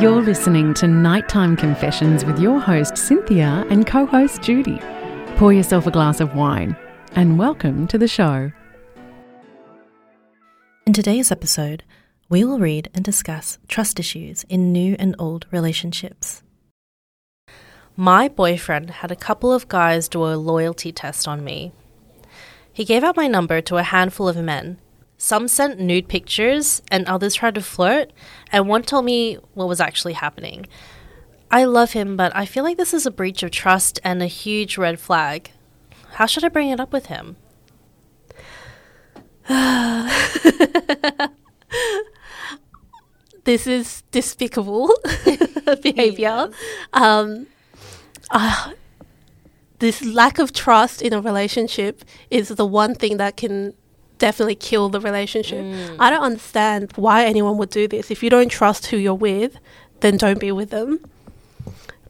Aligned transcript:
You're 0.00 0.22
listening 0.22 0.74
to 0.74 0.86
Nighttime 0.86 1.56
Confessions 1.56 2.24
with 2.24 2.38
your 2.38 2.60
host 2.60 2.96
Cynthia 2.96 3.66
and 3.68 3.84
co 3.84 4.06
host 4.06 4.42
Judy. 4.42 4.78
Pour 5.34 5.52
yourself 5.52 5.88
a 5.88 5.90
glass 5.90 6.20
of 6.20 6.36
wine 6.36 6.76
and 7.16 7.36
welcome 7.36 7.88
to 7.88 7.98
the 7.98 8.06
show. 8.06 8.52
In 10.86 10.92
today's 10.92 11.32
episode, 11.32 11.82
we 12.28 12.44
will 12.44 12.60
read 12.60 12.88
and 12.94 13.04
discuss 13.04 13.58
trust 13.66 13.98
issues 13.98 14.44
in 14.44 14.72
new 14.72 14.94
and 15.00 15.16
old 15.18 15.46
relationships. 15.50 16.44
My 17.96 18.28
boyfriend 18.28 18.90
had 18.90 19.10
a 19.10 19.16
couple 19.16 19.52
of 19.52 19.66
guys 19.66 20.08
do 20.08 20.22
a 20.22 20.38
loyalty 20.38 20.92
test 20.92 21.26
on 21.26 21.42
me. 21.42 21.72
He 22.72 22.84
gave 22.84 23.02
out 23.02 23.16
my 23.16 23.26
number 23.26 23.60
to 23.62 23.78
a 23.78 23.82
handful 23.82 24.28
of 24.28 24.36
men. 24.36 24.78
Some 25.18 25.48
sent 25.48 25.80
nude 25.80 26.08
pictures, 26.08 26.80
and 26.90 27.04
others 27.06 27.34
tried 27.34 27.56
to 27.56 27.60
flirt, 27.60 28.12
and 28.52 28.68
one 28.68 28.82
told 28.82 29.04
me 29.04 29.34
what 29.54 29.68
was 29.68 29.80
actually 29.80 30.14
happening. 30.14 30.66
I 31.50 31.64
love 31.64 31.92
him, 31.92 32.16
but 32.16 32.34
I 32.36 32.46
feel 32.46 32.62
like 32.62 32.76
this 32.76 32.94
is 32.94 33.04
a 33.04 33.10
breach 33.10 33.42
of 33.42 33.50
trust 33.50 33.98
and 34.04 34.22
a 34.22 34.26
huge 34.26 34.78
red 34.78 35.00
flag. 35.00 35.50
How 36.12 36.26
should 36.26 36.44
I 36.44 36.48
bring 36.48 36.70
it 36.70 36.80
up 36.80 36.92
with 36.92 37.06
him? 37.06 37.36
this 43.44 43.66
is 43.66 44.02
despicable 44.10 44.90
behavior. 45.82 46.50
Um, 46.92 47.46
uh, 48.30 48.72
this 49.78 50.04
lack 50.04 50.38
of 50.38 50.52
trust 50.52 51.02
in 51.02 51.12
a 51.12 51.20
relationship 51.20 52.04
is 52.30 52.48
the 52.48 52.66
one 52.66 52.94
thing 52.94 53.16
that 53.18 53.36
can 53.36 53.74
definitely 54.18 54.54
kill 54.56 54.88
the 54.88 55.00
relationship. 55.00 55.58
Mm. 55.64 55.96
I 55.98 56.10
don't 56.10 56.22
understand 56.22 56.92
why 56.96 57.24
anyone 57.24 57.56
would 57.58 57.70
do 57.70 57.88
this. 57.88 58.10
If 58.10 58.22
you 58.22 58.30
don't 58.30 58.48
trust 58.48 58.86
who 58.86 58.96
you're 58.96 59.14
with, 59.14 59.56
then 60.00 60.16
don't 60.16 60.40
be 60.40 60.52
with 60.52 60.70
them. 60.70 61.00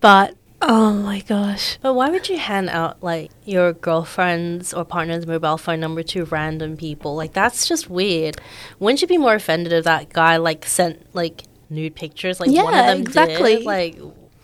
But 0.01 0.35
oh 0.63 0.93
my 0.93 1.21
gosh. 1.21 1.79
But 1.83 1.95
why 1.95 2.11
would 2.11 2.29
you 2.29 2.39
hand 2.39 2.69
out 2.71 3.03
like 3.03 3.31
your 3.45 3.73
girlfriend's 3.73 4.73
or 4.75 4.85
partner's 4.85 5.27
mobile 5.27 5.59
phone 5.59 5.81
number 5.81 6.03
to 6.05 6.25
random 6.27 6.77
people? 6.77 7.15
Like 7.17 7.33
that's 7.33 7.67
just 7.69 7.89
weird. 7.91 8.37
Wouldn't 8.79 9.03
you 9.03 9.09
be 9.09 9.19
more 9.19 9.35
offended 9.35 9.73
if 9.73 9.85
that 9.85 10.11
guy 10.13 10.37
like 10.37 10.65
sent 10.67 11.15
like 11.15 11.45
nude 11.71 11.95
pictures 11.95 12.41
like 12.41 12.49
one 12.51 12.59
of 12.67 12.73
Yeah, 12.75 12.87
them 12.95 13.01
exactly. 13.03 13.57
did? 13.57 13.65
Like 13.65 13.99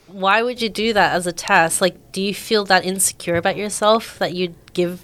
why 0.07 0.43
would 0.43 0.63
you 0.63 0.69
do 0.69 0.93
that 0.93 1.15
as 1.15 1.27
a 1.27 1.33
test? 1.33 1.81
Like 1.81 2.13
do 2.13 2.21
you 2.23 2.35
feel 2.35 2.65
that 2.67 2.85
insecure 2.85 3.37
about 3.37 3.57
yourself 3.57 4.19
that 4.19 4.35
you'd 4.35 4.55
give 4.73 5.01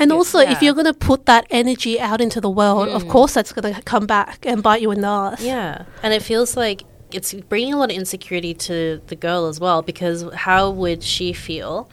And 0.00 0.10
Yeah, 0.10 0.16
also, 0.16 0.38
if 0.40 0.48
yeah. 0.48 0.56
Mm. 0.56 0.62
you're 0.62 0.74
going 0.74 0.86
to 0.86 0.94
put 0.94 1.26
that 1.26 1.46
energy 1.50 2.00
out 2.00 2.20
into 2.20 2.40
the 2.40 2.50
world, 2.50 2.88
of 2.88 3.06
course 3.08 3.34
that's 3.34 3.52
going 3.52 3.72
to 3.74 3.82
come 3.82 4.06
back 4.06 4.44
and 4.46 4.62
bite 4.62 4.80
you 4.82 4.90
in 4.90 5.00
the 5.02 5.08
ass. 5.08 5.42
Yeah. 5.42 5.84
And 6.02 6.12
it 6.12 6.22
feels 6.22 6.56
like 6.56 6.82
it's 7.12 7.32
bringing 7.34 7.74
a 7.74 7.76
lot 7.76 7.90
of 7.90 7.96
insecurity 7.96 8.54
to 8.54 9.00
the 9.08 9.16
girl 9.16 9.46
as 9.46 9.60
well 9.60 9.82
because 9.82 10.24
how 10.34 10.70
would 10.70 11.02
she 11.02 11.32
feel? 11.32 11.90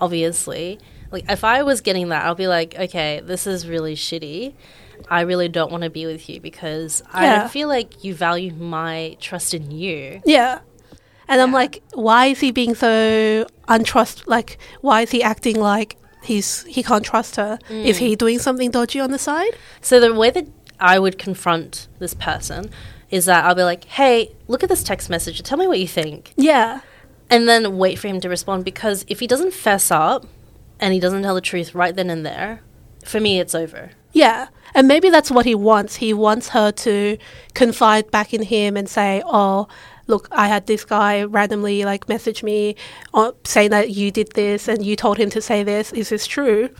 Obviously. 0.00 0.78
Like, 1.10 1.24
if 1.30 1.44
I 1.44 1.62
was 1.62 1.80
getting 1.80 2.08
that, 2.10 2.24
I'll 2.26 2.34
be 2.34 2.48
like, 2.48 2.74
okay, 2.78 3.20
this 3.24 3.46
is 3.46 3.66
really 3.68 3.94
shitty. 3.94 4.54
I 5.08 5.20
really 5.22 5.48
don't 5.48 5.70
want 5.70 5.84
to 5.84 5.90
be 5.90 6.04
with 6.06 6.28
you 6.28 6.40
because 6.40 7.02
I 7.12 7.24
Yeah. 7.24 7.38
don't 7.40 7.50
feel 7.50 7.68
like 7.68 8.02
you 8.04 8.14
value 8.14 8.52
my 8.52 9.16
trust 9.20 9.54
in 9.54 9.70
you. 9.70 10.20
Yeah. 10.24 10.60
And 11.28 11.40
I'm 11.40 11.52
like, 11.52 11.82
why 11.94 12.26
is 12.26 12.40
he 12.40 12.50
being 12.50 12.74
so 12.74 13.46
untrust? 13.68 14.26
Like, 14.26 14.58
why 14.80 15.02
is 15.02 15.10
he 15.10 15.22
acting 15.22 15.58
like 15.58 15.96
he's 16.26 16.62
he 16.64 16.82
can't 16.82 17.04
trust 17.04 17.36
her? 17.36 17.58
Is 17.70 17.96
Mm. 17.96 18.00
he 18.00 18.16
doing 18.16 18.38
something 18.38 18.70
dodgy 18.70 19.00
on 19.00 19.10
the 19.10 19.18
side? 19.18 19.52
So, 19.80 19.98
the 20.00 20.12
way 20.14 20.30
that 20.30 20.46
I 20.78 20.98
would 20.98 21.18
confront 21.18 21.88
this 21.98 22.14
person 22.14 22.70
is 23.10 23.24
that 23.26 23.44
I'll 23.44 23.54
be 23.54 23.62
like, 23.62 23.84
hey, 23.84 24.32
look 24.48 24.62
at 24.62 24.68
this 24.68 24.82
text 24.82 25.08
message. 25.08 25.42
Tell 25.42 25.56
me 25.58 25.66
what 25.66 25.78
you 25.80 25.88
think. 25.88 26.32
Yeah. 26.36 26.80
and 27.28 27.48
then 27.48 27.76
wait 27.76 27.98
for 27.98 28.06
him 28.06 28.20
to 28.20 28.28
respond 28.28 28.64
because 28.64 29.04
if 29.08 29.18
he 29.18 29.26
doesn't 29.26 29.52
fess 29.52 29.90
up 29.90 30.26
and 30.78 30.94
he 30.94 31.00
doesn't 31.00 31.22
tell 31.24 31.34
the 31.34 31.40
truth 31.40 31.74
right 31.74 31.96
then 31.96 32.08
and 32.08 32.24
there, 32.24 32.60
for 33.04 33.18
me 33.18 33.40
it's 33.40 33.52
over. 33.54 33.90
Yeah. 34.12 34.46
And 34.76 34.86
maybe 34.86 35.10
that's 35.10 35.30
what 35.30 35.44
he 35.44 35.54
wants. 35.54 35.96
He 35.96 36.12
wants 36.14 36.50
her 36.50 36.70
to 36.86 37.18
confide 37.54 38.10
back 38.12 38.32
in 38.32 38.42
him 38.42 38.76
and 38.76 38.88
say, 38.88 39.22
"Oh, 39.26 39.66
look, 40.06 40.28
I 40.30 40.48
had 40.48 40.66
this 40.66 40.84
guy 40.84 41.24
randomly 41.24 41.84
like 41.84 42.08
message 42.08 42.42
me 42.42 42.76
uh, 43.14 43.32
saying 43.44 43.70
that 43.70 43.90
you 43.90 44.10
did 44.10 44.32
this 44.32 44.68
and 44.68 44.84
you 44.84 44.96
told 44.96 45.18
him 45.18 45.30
to 45.30 45.40
say 45.40 45.62
this. 45.62 45.92
Is 45.92 46.08
this 46.10 46.26
true?" 46.26 46.70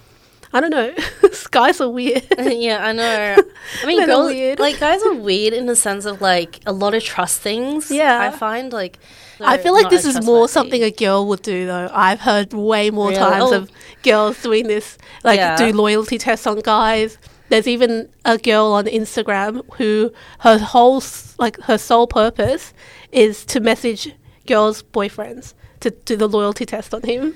I 0.52 0.60
don't 0.60 0.70
know. 0.70 0.94
Guys 1.50 1.80
are 1.80 1.90
weird. 1.90 2.22
yeah, 2.38 2.86
I 2.86 2.92
know. 2.92 3.36
I 3.82 3.86
mean, 3.86 4.06
girls 4.06 4.30
weird. 4.32 4.58
like 4.60 4.78
guys 4.78 5.02
are 5.02 5.12
weird 5.14 5.52
in 5.52 5.66
the 5.66 5.74
sense 5.76 6.04
of 6.06 6.20
like 6.22 6.60
a 6.64 6.72
lot 6.72 6.94
of 6.94 7.02
trust 7.02 7.40
things. 7.40 7.90
Yeah. 7.90 8.20
I 8.20 8.30
find 8.30 8.72
like 8.72 8.98
I 9.40 9.58
feel 9.58 9.74
like 9.74 9.90
this 9.90 10.04
is 10.06 10.24
more 10.24 10.48
something 10.48 10.82
a 10.82 10.90
girl 10.90 11.26
would 11.26 11.42
do, 11.42 11.66
though. 11.66 11.90
I've 11.92 12.20
heard 12.20 12.54
way 12.54 12.90
more 12.90 13.08
Really? 13.10 13.18
times 13.20 13.52
Oh. 13.52 13.56
of 13.56 13.70
girls 14.02 14.40
doing 14.40 14.68
this, 14.68 14.96
like 15.24 15.36
Yeah. 15.38 15.56
do 15.56 15.72
loyalty 15.72 16.16
tests 16.16 16.46
on 16.46 16.60
guys. 16.60 17.18
There's 17.48 17.66
even 17.68 18.08
a 18.24 18.38
girl 18.38 18.66
on 18.66 18.86
Instagram 18.86 19.62
who 19.76 20.12
her 20.38 20.58
whole 20.58 21.02
like 21.38 21.60
her 21.62 21.76
sole 21.76 22.06
purpose 22.06 22.72
is 23.12 23.44
to 23.46 23.60
message 23.60 24.12
girls' 24.46 24.82
boyfriends 24.82 25.54
to 25.80 25.90
do 25.90 26.16
the 26.16 26.28
loyalty 26.28 26.64
test 26.66 26.94
on 26.94 27.02
him, 27.02 27.34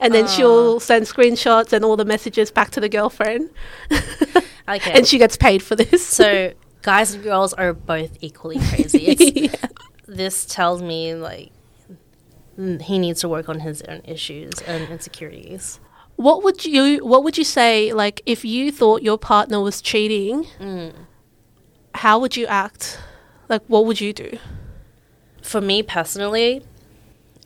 and 0.00 0.12
then 0.14 0.26
she'll 0.26 0.80
send 0.80 1.06
screenshots 1.06 1.72
and 1.72 1.84
all 1.84 1.96
the 1.96 2.04
messages 2.04 2.50
back 2.50 2.70
to 2.70 2.80
the 2.80 2.88
girlfriend, 2.88 3.50
Okay. 4.68 4.92
and 4.92 5.06
she 5.06 5.18
gets 5.18 5.36
paid 5.36 5.62
for 5.62 5.76
this. 5.76 6.06
so 6.06 6.52
guys 6.82 7.14
and 7.14 7.22
girls 7.24 7.52
are 7.54 7.72
both 7.72 8.16
equally 8.20 8.58
crazy. 8.68 9.16
Yeah. 9.52 9.54
This 10.08 10.44
tells 10.46 10.82
me 10.82 11.14
like 11.14 11.50
he 12.80 12.98
needs 12.98 13.20
to 13.20 13.28
work 13.28 13.48
on 13.48 13.60
his 13.60 13.82
own 13.82 14.00
issues 14.04 14.54
and 14.66 14.88
insecurities. 14.88 15.78
What 16.16 16.42
would 16.44 16.64
you 16.64 17.04
What 17.04 17.22
would 17.24 17.36
you 17.36 17.44
say? 17.44 17.92
Like, 17.92 18.22
if 18.24 18.44
you 18.44 18.72
thought 18.72 19.02
your 19.02 19.18
partner 19.18 19.60
was 19.60 19.82
cheating, 19.82 20.46
Mm. 20.60 20.94
how 21.94 22.18
would 22.18 22.36
you 22.36 22.46
act? 22.46 22.98
Like, 23.48 23.62
what 23.66 23.84
would 23.86 24.00
you 24.00 24.12
do? 24.12 24.38
For 25.46 25.60
me 25.60 25.82
personally, 25.82 26.62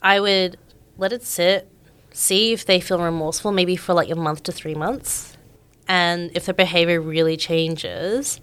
I 0.02 0.20
would 0.20 0.56
let 0.96 1.12
it 1.12 1.22
sit, 1.24 1.68
see 2.12 2.52
if 2.52 2.64
they 2.66 2.80
feel 2.80 3.00
remorseful, 3.00 3.52
maybe 3.52 3.76
for 3.76 3.94
like 3.94 4.10
a 4.10 4.14
month 4.14 4.42
to 4.44 4.52
three 4.52 4.74
months. 4.74 5.36
And 5.88 6.30
if 6.34 6.44
their 6.46 6.54
behavior 6.54 7.00
really 7.00 7.36
changes 7.36 8.40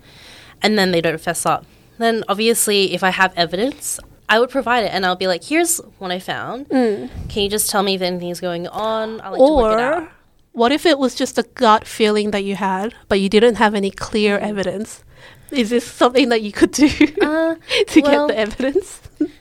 and 0.62 0.78
then 0.78 0.92
they 0.92 1.02
don't 1.02 1.20
fess 1.22 1.46
up, 1.46 1.66
then 1.98 2.24
obviously, 2.28 2.94
if 2.94 3.04
I 3.04 3.10
have 3.10 3.34
evidence, 3.36 4.00
I 4.30 4.40
would 4.40 4.50
provide 4.50 4.84
it 4.84 4.92
and 4.94 5.06
I'll 5.06 5.16
be 5.16 5.28
like, 5.28 5.44
here's 5.44 5.78
what 5.98 6.12
I 6.12 6.20
found. 6.20 6.70
Can 6.70 7.10
you 7.36 7.50
just 7.50 7.70
tell 7.70 7.82
me 7.84 7.96
if 7.96 8.02
anything's 8.02 8.40
going 8.42 8.68
on? 8.68 9.22
I 9.22 9.30
like 9.30 9.40
to 9.40 9.54
work 9.54 9.74
it 9.74 9.80
out. 9.80 10.04
or 10.04 10.12
what 10.52 10.72
if 10.72 10.86
it 10.86 10.98
was 11.00 11.16
just 11.16 11.38
a 11.38 11.44
gut 11.44 11.88
feeling 11.88 12.32
that 12.32 12.44
you 12.44 12.56
had, 12.56 12.94
but 13.08 13.20
you 13.20 13.30
didn't 13.30 13.56
have 13.56 13.74
any 13.74 13.90
clear 13.92 14.38
evidence? 14.38 15.04
Is 15.52 15.70
this 15.70 15.86
something 15.86 16.28
that 16.30 16.42
you 16.42 16.52
could 16.52 16.72
do 16.72 16.90
Uh, 17.22 17.56
to 17.88 18.02
well- 18.02 18.28
get 18.28 18.34
the 18.36 18.40
evidence? 18.40 19.02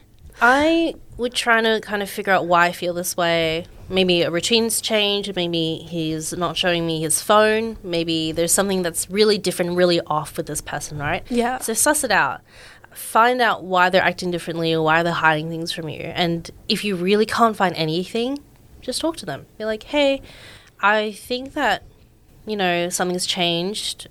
I 0.41 0.95
would 1.17 1.35
try 1.35 1.61
to 1.61 1.81
kind 1.81 2.03
of 2.03 2.11
figure 2.11 2.33
out 2.33 2.47
why 2.47 2.67
I 2.67 2.73
feel 2.73 2.93
this 2.95 3.17
way. 3.17 3.67
Maybe 3.89 4.23
a 4.23 4.31
routine's 4.31 4.81
changed. 4.81 5.35
Maybe 5.35 5.77
he's 5.89 6.33
not 6.33 6.57
showing 6.57 6.87
me 6.87 7.01
his 7.01 7.23
phone. 7.23 7.79
Maybe 7.83 8.33
there's 8.33 8.53
something 8.53 8.83
that's 8.83 9.09
really 9.09 9.39
different, 9.39 9.77
really 9.77 10.01
off 10.03 10.37
with 10.37 10.47
this 10.47 10.61
person, 10.61 10.99
right? 10.99 11.25
Yeah. 11.31 11.59
So 11.59 11.73
suss 11.73 12.05
it 12.05 12.11
out. 12.11 12.43
Find 12.93 13.41
out 13.41 13.65
why 13.65 13.91
they're 13.91 14.03
acting 14.03 14.31
differently 14.31 14.75
or 14.75 14.83
why 14.83 15.03
they're 15.03 15.13
hiding 15.13 15.49
things 15.49 15.73
from 15.73 15.89
you. 15.89 16.01
And 16.01 16.51
if 16.69 16.85
you 16.85 16.97
really 16.97 17.27
can't 17.27 17.57
find 17.57 17.75
anything, 17.77 18.41
just 18.81 19.01
talk 19.01 19.17
to 19.19 19.27
them. 19.27 19.47
Be 19.59 19.65
like, 19.65 19.85
hey, 19.85 20.23
I 20.81 21.13
think 21.13 21.55
that, 21.55 21.83
you 22.47 22.57
know, 22.57 22.89
something's 22.89 23.27
changed. 23.27 24.09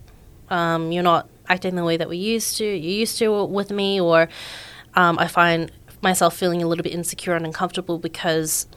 Um, 0.50 0.92
you're 0.92 1.04
not 1.04 1.28
acting 1.50 1.76
the 1.76 1.84
way 1.84 1.98
that 1.98 2.10
we 2.10 2.18
used 2.18 2.58
to. 2.58 2.66
You 2.66 2.92
used 2.92 3.18
to 3.20 3.44
with 3.46 3.72
me, 3.72 4.00
or 4.00 4.30
um, 4.96 5.18
I 5.20 5.28
find 5.28 5.72
myself 6.06 6.38
feeling 6.38 6.64
a 6.64 6.68
little 6.68 6.84
bit 6.84 6.94
insecure 6.94 7.36
and 7.36 7.46
uncomfortable 7.46 8.00
because 8.00 8.68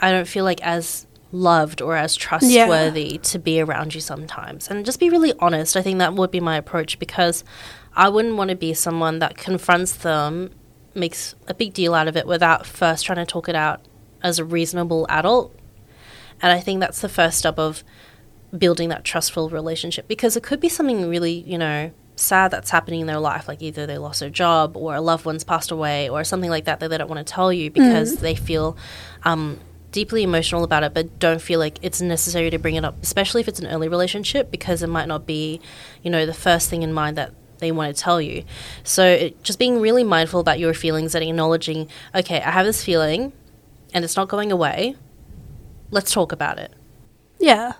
I 0.00 0.10
don't 0.10 0.26
feel 0.26 0.44
like 0.44 0.62
as 0.62 1.06
loved 1.32 1.82
or 1.82 1.96
as 1.96 2.16
trustworthy 2.16 3.18
to 3.18 3.38
be 3.38 3.60
around 3.60 3.94
you 3.94 4.00
sometimes. 4.00 4.68
And 4.68 4.86
just 4.86 4.98
be 4.98 5.10
really 5.10 5.34
honest. 5.38 5.76
I 5.76 5.82
think 5.82 5.98
that 5.98 6.14
would 6.14 6.30
be 6.30 6.40
my 6.40 6.56
approach 6.56 6.98
because 6.98 7.44
I 7.94 8.08
wouldn't 8.08 8.36
want 8.36 8.50
to 8.50 8.56
be 8.56 8.72
someone 8.72 9.18
that 9.18 9.36
confronts 9.36 9.92
them, 9.92 10.50
makes 10.94 11.34
a 11.46 11.54
big 11.54 11.74
deal 11.74 11.94
out 11.94 12.08
of 12.08 12.16
it 12.16 12.26
without 12.26 12.66
first 12.66 13.04
trying 13.04 13.18
to 13.18 13.26
talk 13.26 13.48
it 13.48 13.54
out 13.54 13.82
as 14.22 14.38
a 14.38 14.44
reasonable 14.44 15.06
adult. 15.08 15.54
And 16.40 16.52
I 16.52 16.60
think 16.60 16.80
that's 16.80 17.00
the 17.00 17.08
first 17.08 17.38
step 17.38 17.58
of 17.58 17.84
building 18.56 18.88
that 18.88 19.04
trustful 19.04 19.50
relationship 19.50 20.08
because 20.08 20.36
it 20.36 20.42
could 20.42 20.60
be 20.60 20.68
something 20.68 21.08
really, 21.08 21.44
you 21.46 21.58
know, 21.58 21.92
sad 22.20 22.50
that's 22.50 22.70
happening 22.70 23.00
in 23.00 23.06
their 23.06 23.18
life, 23.18 23.48
like 23.48 23.62
either 23.62 23.86
they 23.86 23.98
lost 23.98 24.20
their 24.20 24.30
job 24.30 24.76
or 24.76 24.94
a 24.94 25.00
loved 25.00 25.24
one's 25.24 25.44
passed 25.44 25.70
away 25.70 26.08
or 26.08 26.24
something 26.24 26.50
like 26.50 26.64
that 26.66 26.80
that 26.80 26.88
they 26.88 26.98
don't 26.98 27.08
want 27.08 27.26
to 27.26 27.32
tell 27.32 27.52
you 27.52 27.70
because 27.70 28.16
they 28.18 28.34
feel 28.34 28.76
um, 29.24 29.58
deeply 29.92 30.22
emotional 30.22 30.64
about 30.64 30.82
it, 30.82 30.94
but 30.94 31.18
don't 31.18 31.42
feel 31.42 31.58
like 31.58 31.78
it's 31.82 32.00
necessary 32.00 32.50
to 32.50 32.58
bring 32.58 32.76
it 32.76 32.84
up, 32.84 33.02
especially 33.02 33.40
if 33.40 33.48
it's 33.48 33.60
an 33.60 33.66
early 33.66 33.88
relationship, 33.88 34.50
because 34.50 34.82
it 34.82 34.88
might 34.88 35.08
not 35.08 35.26
be, 35.26 35.60
you 36.02 36.10
know, 36.10 36.26
the 36.26 36.34
first 36.34 36.70
thing 36.70 36.82
in 36.82 36.92
mind 36.92 37.16
that 37.16 37.32
they 37.58 37.72
want 37.72 37.94
to 37.94 38.02
tell 38.02 38.20
you. 38.20 38.44
So 38.84 39.04
it, 39.04 39.42
just 39.42 39.58
being 39.58 39.80
really 39.80 40.04
mindful 40.04 40.40
about 40.40 40.58
your 40.58 40.74
feelings 40.74 41.14
and 41.14 41.24
acknowledging, 41.24 41.88
okay, 42.14 42.40
I 42.40 42.50
have 42.50 42.66
this 42.66 42.84
feeling 42.84 43.32
and 43.92 44.04
it's 44.04 44.16
not 44.16 44.28
going 44.28 44.50
away. 44.52 44.96
Let's 45.90 46.12
talk 46.12 46.32
about 46.32 46.58
it. 46.58 46.72
Yeah. 47.38 47.74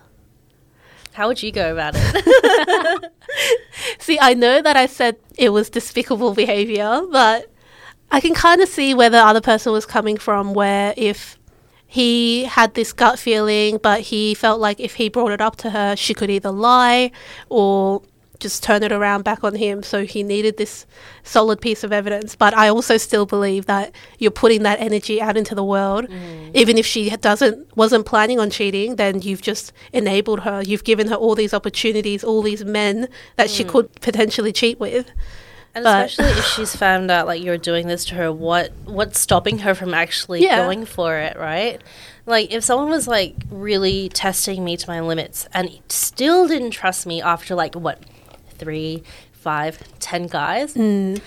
How 1.13 1.27
would 1.27 1.43
you 1.43 1.51
go 1.51 1.73
about 1.73 1.93
it? 1.95 3.11
See, 3.99 4.17
I 4.19 4.33
know 4.33 4.61
that 4.61 4.77
I 4.77 4.85
said 4.85 5.17
it 5.37 5.49
was 5.49 5.69
despicable 5.69 6.33
behavior, 6.35 7.01
but 7.11 7.51
I 8.11 8.19
can 8.21 8.33
kind 8.33 8.61
of 8.61 8.69
see 8.69 8.93
where 8.93 9.09
the 9.09 9.17
other 9.17 9.41
person 9.41 9.71
was 9.71 9.85
coming 9.85 10.17
from. 10.17 10.53
Where 10.53 10.93
if 10.97 11.37
he 11.87 12.45
had 12.45 12.73
this 12.73 12.93
gut 12.93 13.19
feeling, 13.19 13.77
but 13.77 14.01
he 14.01 14.33
felt 14.33 14.59
like 14.59 14.79
if 14.79 14.95
he 14.95 15.09
brought 15.09 15.31
it 15.31 15.41
up 15.41 15.57
to 15.57 15.71
her, 15.71 15.95
she 15.95 16.13
could 16.13 16.29
either 16.29 16.51
lie 16.51 17.11
or 17.49 18.01
just 18.41 18.61
turn 18.63 18.83
it 18.83 18.91
around 18.91 19.23
back 19.23 19.43
on 19.43 19.55
him. 19.55 19.83
So 19.83 20.03
he 20.03 20.23
needed 20.23 20.57
this 20.57 20.85
solid 21.23 21.61
piece 21.61 21.83
of 21.83 21.93
evidence. 21.93 22.35
But 22.35 22.53
I 22.53 22.67
also 22.67 22.97
still 22.97 23.25
believe 23.25 23.67
that 23.67 23.93
you're 24.19 24.31
putting 24.31 24.63
that 24.63 24.81
energy 24.81 25.21
out 25.21 25.37
into 25.37 25.55
the 25.55 25.63
world. 25.63 26.07
Mm. 26.07 26.51
Even 26.53 26.77
if 26.77 26.85
she 26.85 27.09
doesn't 27.09 27.77
wasn't 27.77 28.05
planning 28.05 28.39
on 28.39 28.49
cheating, 28.49 28.97
then 28.97 29.21
you've 29.21 29.41
just 29.41 29.71
enabled 29.93 30.41
her. 30.41 30.61
You've 30.61 30.83
given 30.83 31.07
her 31.07 31.15
all 31.15 31.35
these 31.35 31.53
opportunities, 31.53 32.23
all 32.23 32.41
these 32.41 32.65
men 32.65 33.07
that 33.37 33.49
she 33.49 33.63
mm. 33.63 33.69
could 33.69 34.01
potentially 34.01 34.51
cheat 34.51 34.79
with. 34.79 35.09
And 35.73 35.83
But- 35.83 36.07
especially 36.07 36.39
if 36.39 36.45
she's 36.47 36.75
found 36.75 37.09
out 37.09 37.27
like 37.27 37.41
you're 37.41 37.57
doing 37.57 37.87
this 37.87 38.03
to 38.05 38.15
her, 38.15 38.31
what 38.31 38.73
what's 38.85 39.19
stopping 39.19 39.59
her 39.59 39.73
from 39.73 39.93
actually 39.93 40.43
Yeah. 40.43 40.57
going 40.57 40.85
for 40.85 41.17
it, 41.17 41.37
right? 41.37 41.79
Like 42.25 42.51
if 42.51 42.63
someone 42.63 42.89
was 42.89 43.07
like 43.07 43.35
really 43.49 44.09
testing 44.09 44.63
me 44.63 44.77
to 44.77 44.89
my 44.89 44.99
limits 44.99 45.47
and 45.53 45.79
still 45.87 46.47
didn't 46.47 46.71
trust 46.71 47.05
me 47.05 47.21
after 47.21 47.55
like 47.55 47.75
what 47.75 47.99
three, 48.61 49.03
five, 49.33 49.79
ten 49.99 50.27
guys, 50.27 50.75
mm. 50.75 51.19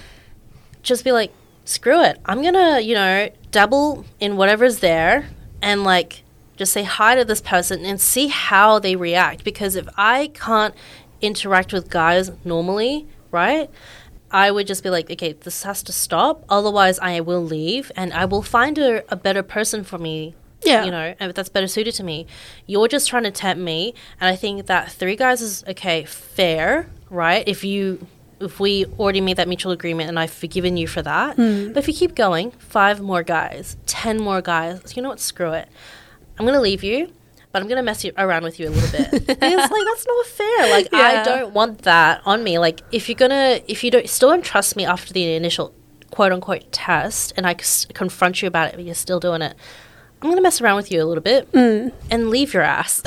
just 0.82 1.04
be 1.04 1.12
like, 1.12 1.32
screw 1.64 2.00
it. 2.02 2.18
I'm 2.24 2.42
gonna, 2.42 2.80
you 2.80 2.94
know, 2.94 3.28
dabble 3.50 4.04
in 4.20 4.36
whatever's 4.36 4.78
there 4.78 5.28
and 5.60 5.82
like 5.82 6.22
just 6.56 6.72
say 6.72 6.84
hi 6.84 7.16
to 7.16 7.24
this 7.24 7.40
person 7.40 7.84
and 7.84 8.00
see 8.00 8.28
how 8.28 8.78
they 8.78 8.94
react. 8.94 9.42
Because 9.42 9.74
if 9.74 9.88
I 9.96 10.30
can't 10.34 10.74
interact 11.20 11.72
with 11.72 11.90
guys 11.90 12.30
normally, 12.44 13.08
right? 13.32 13.68
I 14.30 14.50
would 14.50 14.66
just 14.66 14.82
be 14.82 14.90
like, 14.90 15.10
okay, 15.10 15.32
this 15.32 15.62
has 15.64 15.82
to 15.84 15.92
stop. 15.92 16.44
Otherwise, 16.48 16.98
I 16.98 17.20
will 17.20 17.44
leave 17.44 17.90
and 17.96 18.12
I 18.12 18.24
will 18.24 18.42
find 18.42 18.78
a, 18.78 19.04
a 19.12 19.16
better 19.16 19.42
person 19.42 19.84
for 19.84 19.98
me. 19.98 20.34
Yeah. 20.62 20.84
You 20.84 20.90
know, 20.90 21.14
and 21.20 21.34
that's 21.34 21.50
better 21.50 21.66
suited 21.66 21.94
to 21.94 22.04
me. 22.04 22.26
You're 22.66 22.88
just 22.88 23.08
trying 23.08 23.24
to 23.24 23.30
tempt 23.30 23.62
me. 23.62 23.94
And 24.20 24.28
I 24.28 24.36
think 24.36 24.66
that 24.66 24.90
three 24.90 25.14
guys 25.14 25.42
is, 25.42 25.62
okay, 25.68 26.04
fair, 26.04 26.88
right? 27.14 27.46
If 27.46 27.64
you. 27.64 28.06
If 28.40 28.58
we 28.58 28.84
already 28.98 29.20
made 29.20 29.36
that 29.36 29.46
mutual 29.46 29.70
agreement 29.70 30.08
and 30.08 30.18
I've 30.18 30.30
forgiven 30.30 30.76
you 30.76 30.88
for 30.88 31.00
that, 31.00 31.36
hmm. 31.36 31.68
but 31.68 31.78
if 31.78 31.88
you 31.88 31.94
keep 31.94 32.16
going, 32.16 32.50
five 32.50 33.00
more 33.00 33.22
guys, 33.22 33.76
ten 33.86 34.20
more 34.20 34.42
guys, 34.42 34.96
you 34.96 35.02
know 35.02 35.08
what? 35.08 35.20
Screw 35.20 35.52
it. 35.52 35.68
I'm 36.38 36.44
gonna 36.44 36.60
leave 36.60 36.82
you, 36.82 37.12
but 37.52 37.62
I'm 37.62 37.68
gonna 37.68 37.84
mess 37.84 38.04
you 38.04 38.12
around 38.18 38.42
with 38.42 38.58
you 38.58 38.68
a 38.68 38.70
little 38.70 38.90
bit. 38.90 39.12
It's 39.28 39.40
like 39.40 39.84
that's 39.84 40.06
not 40.06 40.26
fair. 40.26 40.70
Like 40.70 40.92
I 40.92 41.22
don't 41.22 41.54
want 41.54 41.82
that 41.82 42.22
on 42.26 42.42
me. 42.42 42.58
Like 42.58 42.80
if 42.90 43.08
you're 43.08 43.16
gonna, 43.16 43.60
if 43.68 43.84
you 43.84 43.92
don't 43.92 44.08
still 44.08 44.30
don't 44.30 44.44
trust 44.44 44.74
me 44.74 44.84
after 44.84 45.12
the 45.12 45.36
initial 45.36 45.72
quote 46.10 46.32
unquote 46.32 46.72
test, 46.72 47.32
and 47.36 47.46
I 47.46 47.54
c- 47.60 47.86
confront 47.94 48.42
you 48.42 48.48
about 48.48 48.66
it, 48.68 48.74
but 48.74 48.84
you're 48.84 48.96
still 48.96 49.20
doing 49.20 49.40
it, 49.40 49.56
I'm 50.20 50.28
gonna 50.28 50.42
mess 50.42 50.60
around 50.60 50.74
with 50.76 50.90
you 50.90 51.00
a 51.02 51.06
little 51.06 51.22
bit 51.22 51.48
hmm. 51.52 51.90
and 52.10 52.30
leave 52.30 52.52
your 52.52 52.64
ass. 52.64 53.00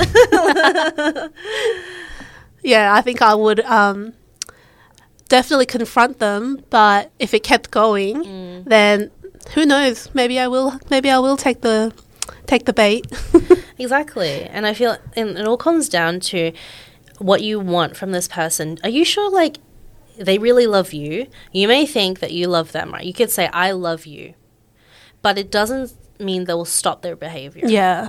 Yeah, 2.62 2.94
I 2.94 3.00
think 3.02 3.22
I 3.22 3.34
would 3.34 3.60
um, 3.60 4.14
definitely 5.28 5.66
confront 5.66 6.18
them. 6.18 6.64
But 6.70 7.10
if 7.18 7.34
it 7.34 7.42
kept 7.42 7.70
going, 7.70 8.64
then 8.66 9.10
who 9.54 9.64
knows? 9.66 10.08
Maybe 10.14 10.38
I 10.38 10.48
will. 10.48 10.78
Maybe 10.90 11.10
I 11.10 11.18
will 11.18 11.36
take 11.36 11.60
the 11.60 11.92
take 12.46 12.64
the 12.64 12.72
bait. 12.72 13.06
Exactly. 13.80 14.42
And 14.42 14.66
I 14.66 14.74
feel 14.74 14.96
and 15.14 15.38
it 15.38 15.46
all 15.46 15.56
comes 15.56 15.88
down 15.88 16.18
to 16.32 16.50
what 17.18 17.42
you 17.42 17.60
want 17.60 17.96
from 17.96 18.10
this 18.10 18.26
person. 18.26 18.76
Are 18.82 18.88
you 18.90 19.04
sure 19.04 19.30
like 19.30 19.58
they 20.16 20.38
really 20.38 20.66
love 20.66 20.92
you? 20.92 21.28
You 21.52 21.68
may 21.68 21.86
think 21.86 22.18
that 22.18 22.32
you 22.32 22.48
love 22.48 22.72
them, 22.72 22.90
right? 22.92 23.04
You 23.04 23.12
could 23.12 23.30
say 23.30 23.46
I 23.52 23.70
love 23.70 24.04
you. 24.04 24.34
But 25.22 25.38
it 25.38 25.52
doesn't 25.52 25.92
mean 26.18 26.46
they 26.46 26.54
will 26.54 26.64
stop 26.64 27.02
their 27.02 27.14
behavior. 27.14 27.68
yeah, 27.68 28.08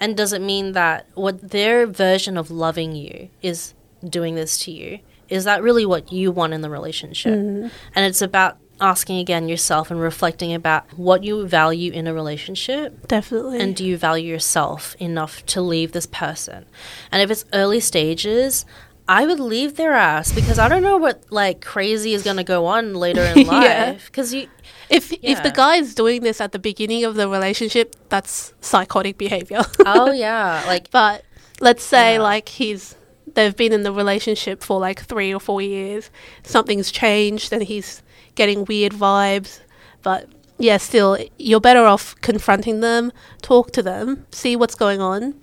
And 0.00 0.16
does 0.16 0.32
it 0.32 0.40
mean 0.40 0.72
that 0.72 1.06
what 1.14 1.50
their 1.50 1.86
version 1.86 2.36
of 2.36 2.50
loving 2.50 2.94
you 2.94 3.30
is 3.42 3.74
doing 4.08 4.34
this 4.34 4.58
to 4.64 4.70
you? 4.70 5.00
Is 5.28 5.44
that 5.44 5.62
really 5.62 5.86
what 5.86 6.12
you 6.12 6.30
want 6.30 6.52
in 6.52 6.60
the 6.60 6.70
relationship? 6.70 7.34
Mm. 7.34 7.70
And 7.94 8.06
it's 8.06 8.22
about 8.22 8.58
asking 8.80 9.18
again 9.18 9.48
yourself 9.48 9.90
and 9.90 10.00
reflecting 10.00 10.52
about 10.52 10.84
what 10.98 11.22
you 11.22 11.46
value 11.46 11.92
in 11.92 12.06
a 12.06 12.14
relationship 12.14 13.06
definitely. 13.06 13.60
and 13.60 13.76
do 13.76 13.84
you 13.86 13.96
value 13.96 14.28
yourself 14.28 14.96
enough 14.98 15.46
to 15.46 15.60
leave 15.60 15.92
this 15.92 16.06
person? 16.06 16.66
And 17.12 17.22
if 17.22 17.30
it's 17.30 17.44
early 17.52 17.80
stages, 17.80 18.66
I 19.06 19.26
would 19.26 19.40
leave 19.40 19.76
their 19.76 19.92
ass 19.92 20.32
because 20.32 20.58
I 20.58 20.68
don't 20.68 20.82
know 20.82 20.96
what 20.96 21.24
like 21.30 21.60
crazy 21.60 22.14
is 22.14 22.22
going 22.22 22.38
to 22.38 22.44
go 22.44 22.66
on 22.66 22.94
later 22.94 23.22
in 23.22 23.46
life. 23.46 24.06
Because 24.06 24.32
you, 24.32 24.48
if 24.90 25.12
if 25.22 25.42
the 25.42 25.50
guy 25.50 25.76
is 25.76 25.94
doing 25.94 26.22
this 26.22 26.40
at 26.40 26.52
the 26.52 26.58
beginning 26.58 27.04
of 27.04 27.14
the 27.14 27.28
relationship, 27.28 27.94
that's 28.08 28.54
psychotic 28.60 29.18
behavior. 29.18 29.62
oh 29.86 30.12
yeah, 30.26 30.62
like 30.66 30.90
But 30.90 31.24
let's 31.60 31.82
say 31.84 32.14
Yeah. 32.14 32.22
like 32.22 32.48
he's 32.48 32.94
they've 33.34 33.56
been 33.56 33.72
in 33.72 33.82
the 33.82 33.92
relationship 33.92 34.62
for 34.62 34.78
like 34.78 35.00
three 35.00 35.32
or 35.34 35.40
four 35.40 35.60
years. 35.62 36.10
Something's 36.42 36.90
changed 36.92 37.52
and 37.52 37.62
he's 37.62 38.02
getting 38.34 38.64
weird 38.64 38.92
vibes. 38.92 39.60
But 40.02 40.28
yeah, 40.58 40.76
still 40.76 41.18
you're 41.38 41.60
better 41.60 41.84
off 41.84 42.14
confronting 42.20 42.80
them, 42.80 43.12
talk 43.42 43.72
to 43.72 43.82
them, 43.82 44.26
see 44.30 44.54
what's 44.56 44.74
going 44.76 45.00
on. 45.00 45.34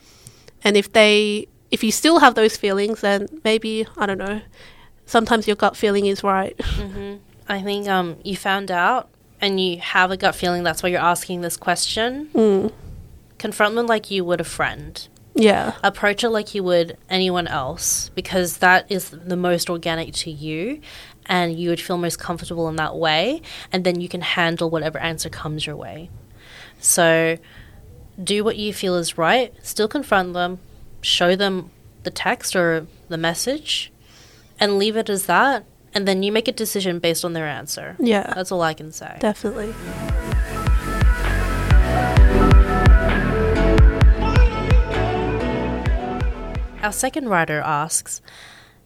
And 0.64 0.78
if 0.78 0.92
they 0.94 1.48
if 1.72 1.84
you 1.84 1.92
still 1.92 2.20
have 2.20 2.36
those 2.36 2.56
feelings 2.58 3.02
then 3.02 3.28
maybe 3.44 3.86
I 3.98 4.06
don't 4.06 4.18
know. 4.20 4.42
Sometimes 5.06 5.48
your 5.48 5.56
gut 5.58 5.76
feeling 5.76 6.06
is 6.06 6.24
right. 6.24 6.56
I 7.50 7.62
think 7.62 7.88
um 7.90 8.16
you 8.24 8.38
found 8.38 8.72
out 8.72 9.10
and 9.42 9.60
you 9.60 9.80
have 9.80 10.12
a 10.12 10.18
gut 10.18 10.36
feeling 10.36 10.64
that's 10.64 10.83
why 10.83 10.90
you're 10.90 11.00
asking 11.00 11.42
this 11.42 11.57
question. 11.57 12.30
Mm. 12.33 12.71
Confront 13.38 13.76
them 13.76 13.88
like 13.88 14.12
you 14.12 14.24
would 14.24 14.40
a 14.40 14.45
friend. 14.45 15.07
Yeah. 15.33 15.76
approach 15.81 16.26
it 16.26 16.30
like 16.30 16.54
you 16.54 16.62
would 16.64 16.98
anyone 17.10 17.48
else 17.48 18.10
because 18.16 18.57
that 18.57 18.92
is 18.92 19.12
the 19.12 19.38
most 19.38 19.69
organic 19.69 20.14
to 20.16 20.30
you 20.30 20.81
and 21.26 21.57
you 21.57 21.69
would 21.69 21.80
feel 21.80 21.98
most 21.98 22.19
comfortable 22.19 22.68
in 22.68 22.76
that 22.76 22.98
way 22.98 23.42
and 23.71 23.86
then 23.86 24.02
you 24.02 24.10
can 24.10 24.19
handle 24.19 24.69
whatever 24.69 24.98
answer 25.00 25.30
comes 25.30 25.66
your 25.66 25.78
way 25.78 26.10
so 26.81 27.38
do 28.21 28.44
what 28.44 28.57
you 28.57 28.74
feel 28.74 28.95
is 28.95 29.18
right 29.18 29.54
still 29.66 29.88
confront 29.88 30.33
them 30.33 30.60
show 31.02 31.33
them 31.33 31.71
the 32.04 32.12
text 32.12 32.54
or 32.54 32.86
the 33.07 33.18
message 33.18 33.90
and 34.60 34.78
leave 34.78 34.98
it 34.98 35.10
as 35.10 35.28
that 35.28 35.64
and 35.94 36.07
then 36.07 36.24
you 36.24 36.31
make 36.31 36.48
a 36.48 36.52
decision 36.52 37.00
based 37.00 37.24
on 37.26 37.33
their 37.33 37.48
answer 37.48 37.95
Yeah. 38.00 38.31
that's 38.36 38.52
all 38.52 38.62
i 38.62 38.74
can 38.74 38.92
say 38.92 39.18
Definitely. 39.19 39.74
Our 46.83 46.92
second 46.92 47.30
writer 47.30 47.62
asks 47.62 48.21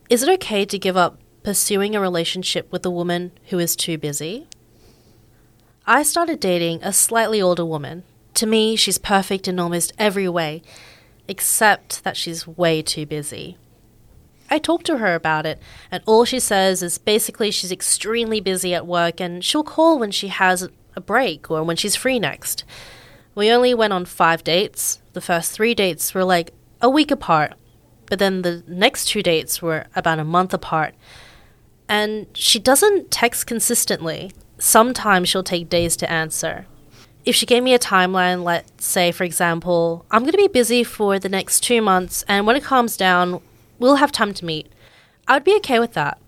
Is 0.10 0.22
it 0.22 0.30
okay 0.36 0.66
to 0.66 0.78
give 0.78 0.98
up 0.98 1.18
pursuing 1.44 1.96
a 1.96 2.02
relationship 2.02 2.70
with 2.72 2.86
a 2.86 2.90
woman 2.92 3.32
who 3.50 3.60
is 3.60 3.76
too 3.76 3.98
busy? 3.98 4.48
I 5.88 6.04
started 6.04 6.40
dating 6.42 6.84
a 6.84 6.92
slightly 6.92 7.42
older 7.42 7.64
woman. 7.66 8.04
To 8.36 8.46
me, 8.46 8.76
she's 8.76 8.98
perfect 8.98 9.48
in 9.48 9.60
almost 9.60 9.94
every 9.98 10.28
way, 10.28 10.62
except 11.28 12.04
that 12.04 12.18
she's 12.18 12.46
way 12.46 12.82
too 12.82 13.06
busy. 13.06 13.58
I 14.50 14.60
talked 14.60 14.86
to 14.88 14.98
her 14.98 15.16
about 15.16 15.46
it, 15.46 15.60
and 15.92 16.04
all 16.06 16.26
she 16.26 16.40
says 16.40 16.84
is 16.84 16.98
basically 16.98 17.52
she's 17.52 17.72
extremely 17.72 18.40
busy 18.40 18.74
at 18.74 18.86
work 18.86 19.20
and 19.20 19.44
she'll 19.44 19.64
call 19.64 19.98
when 19.98 20.12
she 20.12 20.28
has 20.28 20.68
a 20.96 21.02
break 21.02 21.50
or 21.50 21.64
when 21.64 21.76
she's 21.76 21.96
free 21.96 22.20
next. 22.20 22.64
We 23.34 23.52
only 23.52 23.74
went 23.74 23.94
on 23.94 24.06
five 24.06 24.44
dates. 24.44 25.02
The 25.14 25.22
first 25.22 25.52
three 25.52 25.74
dates 25.74 26.14
were 26.14 26.24
like 26.24 26.54
a 26.82 26.90
week 26.90 27.12
apart, 27.12 27.54
but 28.08 28.20
then 28.20 28.44
the 28.44 28.64
next 28.68 29.06
two 29.06 29.22
dates 29.22 29.62
were 29.62 29.88
about 29.96 30.20
a 30.20 30.24
month 30.24 30.54
apart. 30.54 30.96
And 31.90 32.28
she 32.34 32.60
doesn't 32.60 33.12
text 33.12 33.46
consistently. 33.46 34.32
Sometimes 34.58 35.28
she'll 35.28 35.44
take 35.44 35.70
days 35.70 35.96
to 35.98 36.12
answer. 36.12 36.66
If 37.26 37.36
she 37.36 37.46
gave 37.46 37.64
me 37.64 37.74
a 37.74 37.80
timeline, 37.80 38.44
let's 38.44 38.86
say, 38.86 39.12
for 39.12 39.24
example, 39.24 40.06
I'm 40.12 40.22
going 40.22 40.32
to 40.32 40.38
be 40.38 40.48
busy 40.48 40.84
for 40.84 41.20
the 41.20 41.30
next 41.30 41.62
two 41.62 41.82
months, 41.82 42.24
and 42.28 42.46
when 42.46 42.56
it 42.56 42.64
calms 42.64 42.96
down, 42.96 43.42
we'll 43.80 43.96
have 43.96 44.12
time 44.12 44.34
to 44.36 44.46
meet. 44.46 44.72
I'd 45.28 45.44
be 45.44 45.56
okay 45.58 45.80
with 45.80 45.94
that. 45.94 46.20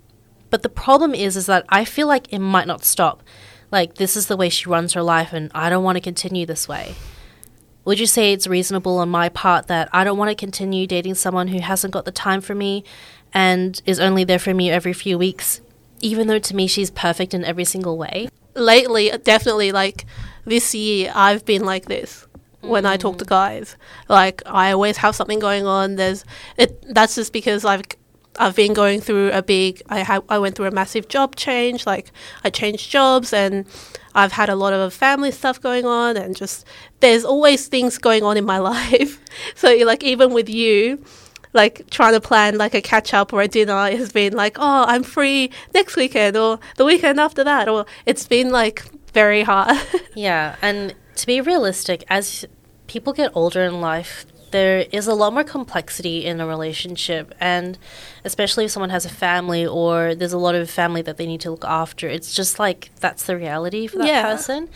But 0.49 0.63
the 0.63 0.69
problem 0.69 1.13
is, 1.13 1.35
is 1.35 1.45
that 1.47 1.65
I 1.69 1.85
feel 1.85 2.07
like 2.07 2.31
it 2.31 2.39
might 2.39 2.67
not 2.67 2.85
stop. 2.85 3.21
Like, 3.71 3.95
this 3.95 4.15
is 4.15 4.27
the 4.27 4.37
way 4.37 4.49
she 4.49 4.69
runs 4.69 4.93
her 4.93 5.03
life, 5.03 5.33
and 5.33 5.51
I 5.53 5.69
don't 5.69 5.83
want 5.83 5.97
to 5.97 6.01
continue 6.01 6.45
this 6.45 6.67
way. 6.67 6.95
Would 7.83 7.99
you 7.99 8.05
say 8.05 8.31
it's 8.31 8.47
reasonable 8.47 8.97
on 8.97 9.09
my 9.09 9.29
part 9.29 9.67
that 9.67 9.89
I 9.91 10.03
don't 10.03 10.17
want 10.17 10.29
to 10.29 10.35
continue 10.35 10.87
dating 10.87 11.15
someone 11.15 11.49
who 11.49 11.59
hasn't 11.59 11.93
got 11.93 12.05
the 12.05 12.11
time 12.11 12.41
for 12.41 12.55
me 12.55 12.83
and 13.33 13.81
is 13.85 13.99
only 13.99 14.23
there 14.23 14.39
for 14.39 14.53
me 14.53 14.69
every 14.69 14.93
few 14.93 15.17
weeks? 15.17 15.61
even 16.01 16.27
though 16.27 16.39
to 16.39 16.55
me 16.55 16.67
she's 16.67 16.91
perfect 16.91 17.33
in 17.33 17.43
every 17.43 17.65
single 17.65 17.97
way. 17.97 18.29
lately, 18.55 19.11
definitely 19.23 19.71
like 19.71 20.05
this 20.45 20.73
year, 20.73 21.11
I've 21.13 21.45
been 21.45 21.65
like 21.65 21.85
this 21.85 22.26
when 22.61 22.85
I 22.85 22.97
talk 22.97 23.17
to 23.19 23.25
guys. 23.25 23.75
Like 24.09 24.41
I 24.45 24.71
always 24.71 24.97
have 24.97 25.15
something 25.15 25.39
going 25.39 25.65
on. 25.65 25.95
There's 25.95 26.25
it. 26.57 26.83
That's 26.93 27.15
just 27.15 27.33
because 27.33 27.65
I've 27.65 27.83
I've 28.39 28.55
been 28.55 28.73
going 28.73 29.01
through 29.01 29.31
a 29.31 29.41
big. 29.41 29.81
I 29.89 30.03
ha- 30.03 30.23
I 30.29 30.39
went 30.39 30.55
through 30.55 30.67
a 30.67 30.71
massive 30.71 31.07
job 31.07 31.35
change. 31.35 31.85
Like 31.85 32.11
I 32.43 32.49
changed 32.49 32.89
jobs 32.89 33.33
and. 33.33 33.65
I've 34.15 34.31
had 34.31 34.49
a 34.49 34.55
lot 34.55 34.73
of 34.73 34.95
family 34.95 35.29
stuff 35.29 35.61
going 35.61 35.85
on, 35.85 36.17
and 36.17 36.35
just 36.35 36.65
there's 37.01 37.23
always 37.23 37.67
things 37.67 37.99
going 37.99 38.23
on 38.23 38.35
in 38.35 38.45
my 38.45 38.57
life. 38.73 39.21
so, 39.53 39.71
like, 39.85 40.03
even 40.03 40.33
with 40.33 40.49
you, 40.49 41.03
like 41.53 41.87
trying 41.89 42.13
to 42.13 42.21
plan 42.21 42.57
like 42.57 42.73
a 42.73 42.81
catch 42.81 43.13
up 43.13 43.31
or 43.31 43.41
a 43.41 43.47
dinner 43.47 43.75
has 43.91 44.11
been 44.11 44.33
like, 44.33 44.57
oh, 44.59 44.85
I'm 44.87 45.03
free 45.03 45.51
next 45.73 45.95
weekend 45.95 46.35
or 46.35 46.59
the 46.77 46.85
weekend 46.85 47.19
after 47.19 47.43
that, 47.43 47.69
or 47.69 47.85
it's 48.07 48.25
been 48.25 48.49
like 48.49 48.85
very 49.13 49.43
hard. 49.43 49.77
Yeah, 50.15 50.55
and 50.63 50.95
to 51.17 51.27
be 51.27 51.41
realistic, 51.41 52.03
as 52.09 52.45
people 52.87 53.13
get 53.13 53.31
older 53.35 53.61
in 53.63 53.81
life, 53.81 54.25
there 54.51 54.85
is 54.93 55.07
a 55.07 55.13
lot 55.13 55.33
more 55.33 55.43
complexity 55.43 56.25
in 56.25 56.39
a 56.39 56.47
relationship, 56.47 57.33
and 57.39 57.77
especially 58.23 58.65
if 58.65 58.71
someone 58.71 58.89
has 58.91 59.05
a 59.05 59.09
family 59.09 59.65
or 59.65 60.15
there's 60.15 60.31
a 60.33 60.37
lot 60.37 60.55
of 60.55 60.69
family 60.69 61.01
that 61.01 61.17
they 61.17 61.25
need 61.25 61.41
to 61.41 61.51
look 61.51 61.65
after, 61.65 62.07
it's 62.07 62.33
just 62.33 62.57
like 62.57 62.89
that's 63.01 63.23
the 63.25 63.35
reality 63.35 63.87
for 63.87 63.97
that 63.97 64.07
Yeah. 64.07 64.23
person. 64.23 64.69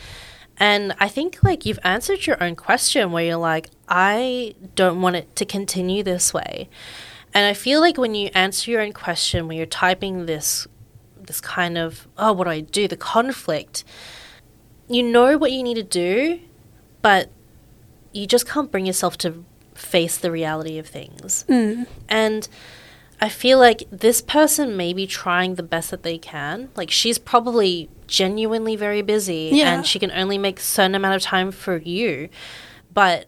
And 0.58 0.94
I 1.00 1.08
think 1.08 1.42
like 1.42 1.64
you've 1.64 1.78
answered 1.82 2.26
your 2.26 2.40
own 2.42 2.54
question 2.54 3.12
where 3.12 3.24
you're 3.24 3.36
like, 3.36 3.70
I 3.88 4.54
don't 4.74 5.00
want 5.00 5.16
it 5.16 5.34
to 5.36 5.46
continue 5.46 6.02
this 6.02 6.34
way. 6.34 6.68
And 7.32 7.46
I 7.46 7.54
feel 7.54 7.80
like 7.80 7.96
when 7.96 8.14
you 8.14 8.28
answer 8.34 8.70
your 8.70 8.82
own 8.82 8.92
question, 8.92 9.48
when 9.48 9.56
you're 9.56 9.64
typing 9.66 10.26
this 10.26 10.66
this 11.18 11.40
kind 11.40 11.78
of, 11.78 12.06
oh, 12.18 12.32
what 12.32 12.44
do 12.44 12.50
I 12.50 12.60
do? 12.60 12.86
The 12.88 12.96
conflict, 12.96 13.84
you 14.94 15.02
know 15.02 15.36
what 15.38 15.52
you 15.52 15.62
need 15.62 15.74
to 15.74 15.82
do, 15.82 16.40
but 17.00 17.30
you 18.12 18.26
just 18.26 18.46
can't 18.48 18.70
bring 18.70 18.86
yourself 18.86 19.16
to 19.18 19.44
face 19.74 20.16
the 20.18 20.30
reality 20.30 20.78
of 20.78 20.86
things. 20.86 21.44
Mm. 21.48 21.86
And 22.08 22.48
I 23.20 23.28
feel 23.28 23.58
like 23.58 23.84
this 23.90 24.20
person 24.20 24.76
may 24.76 24.92
be 24.92 25.06
trying 25.06 25.54
the 25.54 25.62
best 25.62 25.90
that 25.90 26.02
they 26.02 26.18
can. 26.18 26.68
Like 26.76 26.90
she's 26.90 27.18
probably 27.18 27.88
genuinely 28.06 28.76
very 28.76 29.00
busy 29.00 29.50
Yeah. 29.52 29.72
and 29.74 29.86
she 29.86 29.98
can 29.98 30.10
only 30.10 30.36
make 30.36 30.58
a 30.58 30.62
certain 30.62 30.94
amount 30.94 31.14
of 31.16 31.22
time 31.22 31.50
for 31.52 31.78
you. 31.78 32.28
But 32.92 33.26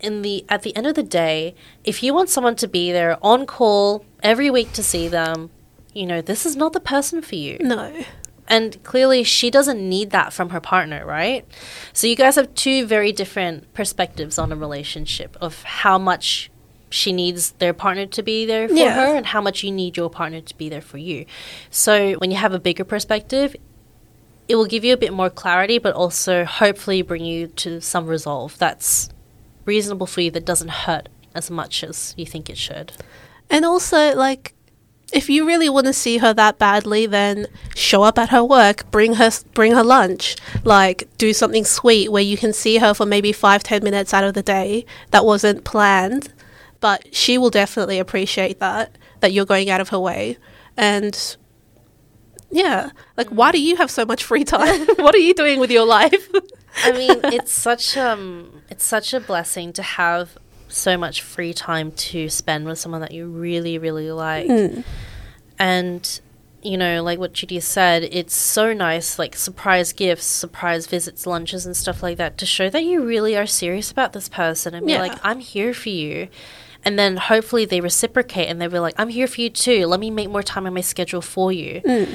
in 0.00 0.22
the 0.22 0.44
at 0.48 0.62
the 0.62 0.74
end 0.76 0.86
of 0.86 0.94
the 0.94 1.02
day, 1.02 1.54
if 1.84 2.02
you 2.02 2.14
want 2.14 2.30
someone 2.30 2.56
to 2.56 2.68
be 2.68 2.92
there 2.92 3.18
on 3.22 3.44
call 3.44 4.04
every 4.22 4.48
week 4.50 4.72
to 4.74 4.82
see 4.82 5.08
them, 5.08 5.50
you 5.92 6.06
know, 6.06 6.22
this 6.22 6.46
is 6.46 6.56
not 6.56 6.72
the 6.72 6.80
person 6.80 7.20
for 7.20 7.34
you. 7.34 7.58
no. 7.60 8.04
And 8.48 8.82
clearly, 8.82 9.22
she 9.24 9.50
doesn't 9.50 9.78
need 9.86 10.10
that 10.10 10.32
from 10.32 10.50
her 10.50 10.60
partner, 10.60 11.04
right? 11.06 11.46
So, 11.92 12.06
you 12.06 12.16
guys 12.16 12.34
have 12.36 12.52
two 12.54 12.86
very 12.86 13.12
different 13.12 13.72
perspectives 13.74 14.38
on 14.38 14.50
a 14.50 14.56
relationship 14.56 15.36
of 15.40 15.62
how 15.62 15.98
much 15.98 16.50
she 16.90 17.12
needs 17.12 17.50
their 17.52 17.74
partner 17.74 18.06
to 18.06 18.22
be 18.22 18.46
there 18.46 18.66
for 18.66 18.74
Yeah. 18.74 18.94
her 18.94 19.14
and 19.16 19.26
how 19.26 19.42
much 19.42 19.62
you 19.62 19.70
need 19.70 19.98
your 19.98 20.08
partner 20.08 20.40
to 20.40 20.56
be 20.56 20.70
there 20.70 20.80
for 20.80 20.96
you. 20.96 21.26
So, 21.70 22.14
when 22.14 22.30
you 22.30 22.38
have 22.38 22.54
a 22.54 22.58
bigger 22.58 22.84
perspective, 22.84 23.54
it 24.48 24.56
will 24.56 24.64
give 24.64 24.82
you 24.82 24.94
a 24.94 24.96
bit 24.96 25.12
more 25.12 25.28
clarity, 25.28 25.76
but 25.78 25.94
also 25.94 26.46
hopefully 26.46 27.02
bring 27.02 27.22
you 27.26 27.48
to 27.48 27.82
some 27.82 28.06
resolve 28.06 28.56
that's 28.56 29.10
reasonable 29.66 30.06
for 30.06 30.22
you 30.22 30.30
that 30.30 30.46
doesn't 30.46 30.70
hurt 30.70 31.10
as 31.34 31.50
much 31.50 31.84
as 31.84 32.14
you 32.16 32.24
think 32.24 32.48
it 32.48 32.56
should. 32.56 32.92
And 33.50 33.66
also, 33.66 34.14
like, 34.16 34.54
if 35.12 35.30
you 35.30 35.46
really 35.46 35.68
want 35.68 35.86
to 35.86 35.92
see 35.92 36.18
her 36.18 36.34
that 36.34 36.58
badly, 36.58 37.06
then 37.06 37.46
show 37.74 38.02
up 38.02 38.18
at 38.18 38.28
her 38.28 38.44
work, 38.44 38.90
bring 38.90 39.14
her 39.14 39.30
bring 39.54 39.72
her 39.72 39.84
lunch, 39.84 40.36
like 40.64 41.08
do 41.16 41.32
something 41.32 41.64
sweet 41.64 42.10
where 42.12 42.22
you 42.22 42.36
can 42.36 42.52
see 42.52 42.78
her 42.78 42.92
for 42.92 43.06
maybe 43.06 43.32
five 43.32 43.62
ten 43.62 43.82
minutes 43.82 44.12
out 44.12 44.24
of 44.24 44.34
the 44.34 44.42
day 44.42 44.84
that 45.10 45.24
wasn't 45.24 45.64
planned, 45.64 46.32
but 46.80 47.14
she 47.14 47.38
will 47.38 47.50
definitely 47.50 47.98
appreciate 47.98 48.60
that 48.60 48.96
that 49.20 49.32
you're 49.32 49.46
going 49.46 49.70
out 49.70 49.80
of 49.80 49.88
her 49.88 49.98
way, 49.98 50.36
and 50.76 51.36
yeah, 52.50 52.90
like 53.16 53.28
why 53.28 53.50
do 53.50 53.60
you 53.60 53.76
have 53.76 53.90
so 53.90 54.04
much 54.04 54.24
free 54.24 54.44
time? 54.44 54.86
what 54.96 55.14
are 55.14 55.18
you 55.18 55.34
doing 55.34 55.58
with 55.58 55.70
your 55.70 55.86
life? 55.86 56.28
I 56.84 56.92
mean, 56.92 57.20
it's 57.24 57.52
such 57.52 57.96
um, 57.96 58.62
it's 58.68 58.84
such 58.84 59.14
a 59.14 59.20
blessing 59.20 59.72
to 59.72 59.82
have 59.82 60.36
so 60.68 60.96
much 60.96 61.22
free 61.22 61.52
time 61.52 61.92
to 61.92 62.28
spend 62.28 62.66
with 62.66 62.78
someone 62.78 63.00
that 63.00 63.12
you 63.12 63.26
really, 63.26 63.78
really 63.78 64.10
like. 64.12 64.46
Hmm. 64.46 64.80
And 65.58 66.20
you 66.60 66.76
know, 66.76 67.02
like 67.04 67.20
what 67.20 67.32
Judy 67.32 67.60
said, 67.60 68.02
it's 68.10 68.34
so 68.34 68.72
nice, 68.72 69.16
like 69.18 69.36
surprise 69.36 69.92
gifts, 69.92 70.24
surprise 70.26 70.86
visits, 70.88 71.24
lunches, 71.24 71.64
and 71.64 71.76
stuff 71.76 72.02
like 72.02 72.18
that, 72.18 72.36
to 72.38 72.46
show 72.46 72.68
that 72.68 72.82
you 72.82 73.04
really 73.04 73.36
are 73.36 73.46
serious 73.46 73.92
about 73.92 74.12
this 74.12 74.28
person 74.28 74.74
and 74.74 74.84
be 74.84 74.92
Yeah. 74.92 75.00
like, 75.00 75.18
I'm 75.22 75.38
here 75.38 75.72
for 75.72 75.88
you. 75.90 76.28
And 76.84 76.98
then 76.98 77.16
hopefully 77.16 77.64
they 77.64 77.80
reciprocate 77.80 78.48
and 78.48 78.60
they'll 78.60 78.70
be 78.70 78.80
like, 78.80 78.94
I'm 78.98 79.08
here 79.08 79.28
for 79.28 79.40
you 79.40 79.50
too. 79.50 79.86
Let 79.86 80.00
me 80.00 80.10
make 80.10 80.30
more 80.30 80.42
time 80.42 80.66
in 80.66 80.74
my 80.74 80.80
schedule 80.80 81.22
for 81.22 81.52
you. 81.52 81.80
Hmm. 81.86 82.14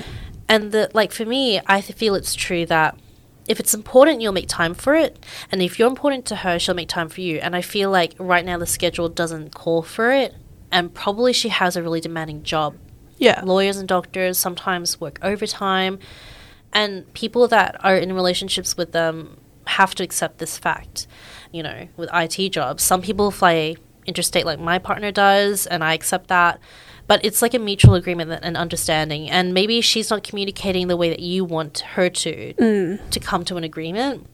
And 0.49 0.71
the 0.73 0.91
like 0.93 1.13
for 1.13 1.25
me, 1.25 1.61
I 1.65 1.79
feel 1.79 2.13
it's 2.13 2.35
true 2.35 2.65
that 2.65 2.97
if 3.47 3.59
it's 3.59 3.73
important, 3.73 4.21
you'll 4.21 4.33
make 4.33 4.47
time 4.47 4.73
for 4.73 4.95
it, 4.95 5.23
and 5.51 5.61
if 5.61 5.77
you're 5.77 5.89
important 5.89 6.25
to 6.27 6.37
her, 6.37 6.57
she'll 6.59 6.75
make 6.75 6.89
time 6.89 7.09
for 7.09 7.21
you. 7.21 7.39
And 7.39 7.55
I 7.55 7.61
feel 7.61 7.91
like 7.91 8.15
right 8.17 8.45
now 8.45 8.57
the 8.57 8.65
schedule 8.65 9.09
doesn't 9.09 9.53
call 9.53 9.81
for 9.81 10.11
it, 10.11 10.35
and 10.71 10.93
probably 10.93 11.33
she 11.33 11.49
has 11.49 11.75
a 11.75 11.83
really 11.83 12.01
demanding 12.01 12.43
job. 12.43 12.75
yeah, 13.17 13.41
Lawyers 13.43 13.77
and 13.77 13.87
doctors 13.87 14.37
sometimes 14.37 14.99
work 14.99 15.19
overtime, 15.21 15.99
and 16.71 17.11
people 17.13 17.47
that 17.49 17.75
are 17.83 17.97
in 17.97 18.13
relationships 18.13 18.75
with 18.77 18.91
them 18.91 19.37
have 19.67 19.93
to 19.95 20.03
accept 20.03 20.39
this 20.39 20.57
fact. 20.57 21.07
You 21.51 21.63
know, 21.63 21.87
with 21.97 22.09
IT 22.13 22.49
jobs, 22.49 22.83
some 22.83 23.01
people 23.01 23.29
fly 23.29 23.75
interstate 24.05 24.45
like 24.45 24.59
my 24.59 24.79
partner 24.79 25.11
does, 25.11 25.67
and 25.67 25.83
I 25.83 25.93
accept 25.93 26.27
that. 26.27 26.59
But 27.13 27.23
it's 27.23 27.43
like 27.43 27.53
a 27.53 27.59
mutual 27.59 27.93
agreement 27.93 28.31
that- 28.31 28.43
and 28.43 28.57
understanding, 28.57 29.29
and 29.29 29.53
maybe 29.53 29.81
she's 29.81 30.09
not 30.09 30.23
communicating 30.23 30.87
the 30.87 30.97
way 30.97 31.09
that 31.09 31.19
you 31.19 31.45
want 31.45 31.81
her 31.93 32.09
to 32.09 32.53
mm. 32.55 33.09
to 33.11 33.19
come 33.19 33.45
to 33.45 33.55
an 33.55 33.63
agreement. 33.63 34.25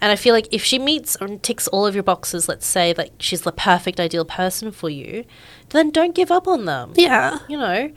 And 0.00 0.10
I 0.10 0.16
feel 0.16 0.34
like 0.34 0.48
if 0.50 0.64
she 0.64 0.80
meets 0.80 1.14
and 1.20 1.40
ticks 1.40 1.68
all 1.68 1.86
of 1.86 1.94
your 1.94 2.02
boxes, 2.02 2.48
let's 2.48 2.66
say 2.66 2.92
like 2.98 3.12
she's 3.20 3.42
the 3.42 3.52
perfect 3.52 4.00
ideal 4.00 4.24
person 4.24 4.72
for 4.72 4.90
you, 4.90 5.24
then 5.68 5.90
don't 5.90 6.12
give 6.12 6.32
up 6.32 6.48
on 6.48 6.64
them 6.64 6.92
yeah. 6.96 7.38
you 7.48 7.56
know, 7.56 7.92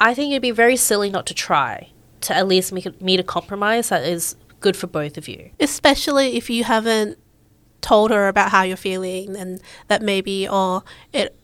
I 0.00 0.12
think 0.12 0.32
it'd 0.32 0.42
be 0.42 0.50
very 0.50 0.74
silly 0.74 1.08
not 1.08 1.24
to 1.26 1.34
try 1.34 1.90
to 2.22 2.34
at 2.34 2.48
least 2.48 2.72
make 2.72 2.86
a, 2.86 2.94
meet 3.00 3.20
a 3.20 3.22
compromise 3.22 3.90
that 3.90 4.02
is 4.02 4.34
good 4.58 4.76
for 4.76 4.88
both 4.88 5.16
of 5.16 5.28
you. 5.28 5.50
especially 5.60 6.36
if 6.36 6.50
you 6.50 6.64
haven't 6.64 7.16
told 7.80 8.10
her 8.10 8.26
about 8.26 8.50
how 8.50 8.62
you're 8.64 8.76
feeling 8.76 9.36
and 9.36 9.60
that 9.86 10.02
maybe 10.02 10.48
or 10.48 10.82
it 11.12 11.38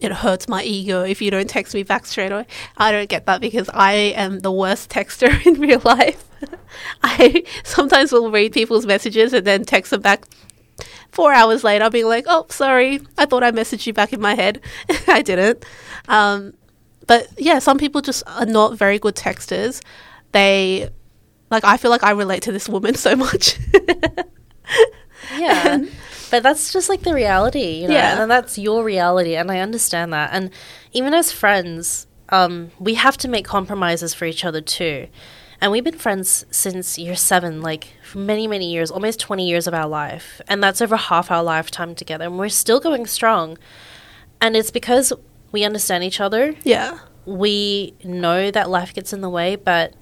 it 0.00 0.12
hurts 0.12 0.48
my 0.48 0.62
ego 0.62 1.02
if 1.02 1.22
you 1.22 1.30
don't 1.30 1.48
text 1.48 1.74
me 1.74 1.82
back 1.82 2.06
straight 2.06 2.32
away. 2.32 2.46
I 2.76 2.92
don't 2.92 3.08
get 3.08 3.26
that 3.26 3.40
because 3.40 3.68
I 3.72 3.92
am 3.92 4.40
the 4.40 4.52
worst 4.52 4.90
texter 4.90 5.44
in 5.46 5.60
real 5.60 5.80
life. 5.84 6.24
I 7.02 7.44
sometimes 7.64 8.12
will 8.12 8.30
read 8.30 8.52
people's 8.52 8.86
messages 8.86 9.32
and 9.32 9.46
then 9.46 9.64
text 9.64 9.90
them 9.90 10.00
back 10.00 10.24
four 11.10 11.32
hours 11.32 11.64
later, 11.64 11.88
being 11.90 12.06
like, 12.06 12.24
"Oh, 12.26 12.46
sorry, 12.50 13.00
I 13.16 13.26
thought 13.26 13.42
I 13.44 13.52
messaged 13.52 13.86
you 13.86 13.92
back 13.92 14.12
in 14.12 14.20
my 14.20 14.34
head. 14.34 14.60
I 15.08 15.22
didn't." 15.22 15.64
Um, 16.08 16.54
but 17.06 17.28
yeah, 17.38 17.58
some 17.58 17.78
people 17.78 18.00
just 18.00 18.22
are 18.26 18.46
not 18.46 18.76
very 18.76 18.98
good 18.98 19.14
texters. 19.14 19.80
They 20.32 20.90
like 21.50 21.64
I 21.64 21.76
feel 21.76 21.90
like 21.90 22.02
I 22.02 22.10
relate 22.10 22.42
to 22.42 22.52
this 22.52 22.68
woman 22.68 22.94
so 22.94 23.14
much. 23.16 23.58
Yeah. 25.38 25.84
But 26.30 26.42
that's 26.42 26.72
just 26.72 26.88
like 26.88 27.02
the 27.02 27.14
reality, 27.14 27.80
you 27.82 27.88
know, 27.88 27.94
Yeah. 27.94 28.20
and 28.22 28.30
that's 28.30 28.58
your 28.58 28.84
reality, 28.84 29.34
and 29.36 29.50
I 29.50 29.58
understand 29.60 30.12
that. 30.12 30.30
And 30.32 30.50
even 30.92 31.14
as 31.14 31.32
friends, 31.32 32.06
um, 32.30 32.70
we 32.78 32.94
have 32.94 33.16
to 33.18 33.28
make 33.28 33.44
compromises 33.44 34.14
for 34.14 34.24
each 34.24 34.44
other 34.44 34.60
too. 34.60 35.08
And 35.60 35.70
we've 35.72 35.84
been 35.84 35.98
friends 35.98 36.44
since 36.50 36.98
year 36.98 37.14
seven, 37.16 37.62
like 37.62 37.88
for 38.02 38.18
many, 38.18 38.46
many 38.46 38.70
years, 38.70 38.90
almost 38.90 39.20
20 39.20 39.46
years 39.48 39.66
of 39.66 39.72
our 39.74 39.86
life. 39.86 40.40
And 40.48 40.62
that's 40.62 40.82
over 40.82 40.96
half 40.96 41.30
our 41.30 41.42
lifetime 41.42 41.94
together. 41.94 42.24
And 42.26 42.38
we're 42.38 42.48
still 42.48 42.80
going 42.80 43.06
strong. 43.06 43.56
And 44.40 44.56
it's 44.56 44.70
because 44.70 45.12
we 45.52 45.64
understand 45.64 46.02
each 46.04 46.20
other 46.20 46.54
yeah. 46.64 46.98
we 47.24 47.94
know 48.02 48.50
that 48.50 48.68
life 48.68 48.92
gets 48.92 49.12
in 49.12 49.20
the 49.20 49.30
way, 49.30 49.54
but 49.56 49.94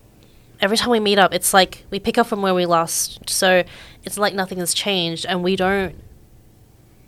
every 0.60 0.76
time 0.76 0.90
we 0.90 0.98
meet 1.00 1.18
up, 1.18 1.34
it's 1.34 1.52
like 1.52 1.84
we 1.90 2.00
pick 2.00 2.16
up 2.18 2.26
from 2.26 2.40
where 2.42 2.54
we 2.54 2.64
lost. 2.66 3.28
So 3.28 3.62
it's 4.04 4.16
like 4.18 4.34
nothing 4.34 4.58
has 4.58 4.72
changed, 4.74 5.26
and 5.26 5.44
we 5.44 5.54
don't 5.54 5.94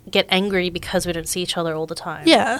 get 0.09 0.25
angry 0.29 0.69
because 0.69 1.05
we 1.05 1.13
don't 1.13 1.27
see 1.27 1.41
each 1.41 1.57
other 1.57 1.75
all 1.75 1.85
the 1.85 1.95
time. 1.95 2.27
Yeah. 2.27 2.59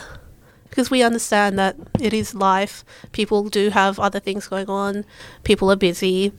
Because 0.70 0.90
we 0.90 1.04
understand 1.04 1.58
that 1.60 1.76
it 2.00 2.14
is 2.14 2.34
life. 2.34 2.84
People 3.12 3.50
do 3.50 3.70
have 3.70 4.00
other 4.00 4.20
things 4.20 4.48
going 4.48 4.70
on. 4.70 5.06
People 5.44 5.72
are 5.72 5.76
busy. 5.76 6.34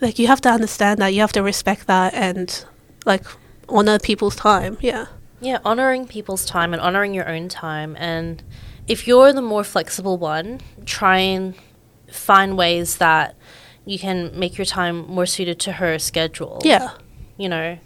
Like 0.00 0.18
you 0.18 0.26
have 0.26 0.40
to 0.42 0.50
understand 0.50 1.00
that. 1.00 1.14
You 1.14 1.20
have 1.20 1.32
to 1.32 1.42
respect 1.42 1.86
that 1.86 2.12
and 2.12 2.64
like 3.06 3.24
honor 3.68 3.98
people's 3.98 4.36
time. 4.36 4.76
Yeah. 4.80 5.06
Yeah, 5.40 5.58
honoring 5.64 6.06
people's 6.06 6.44
time 6.44 6.72
and 6.72 6.80
honoring 6.80 7.14
your 7.14 7.28
own 7.28 7.48
time. 7.48 7.96
And 7.98 8.42
if 8.86 9.06
you're 9.06 9.32
the 9.32 9.42
more 9.42 9.64
flexible 9.64 10.16
one, 10.18 10.60
try 10.84 11.18
and 11.18 11.54
find 12.10 12.56
ways 12.56 12.98
that 12.98 13.34
you 13.84 13.98
can 13.98 14.38
make 14.38 14.56
your 14.56 14.64
time 14.64 15.06
more 15.08 15.26
suited 15.26 15.58
to 15.60 15.72
her 15.72 15.98
schedule. 15.98 16.60
Yeah. 16.64 16.92
You 17.36 17.48
know, 17.48 17.78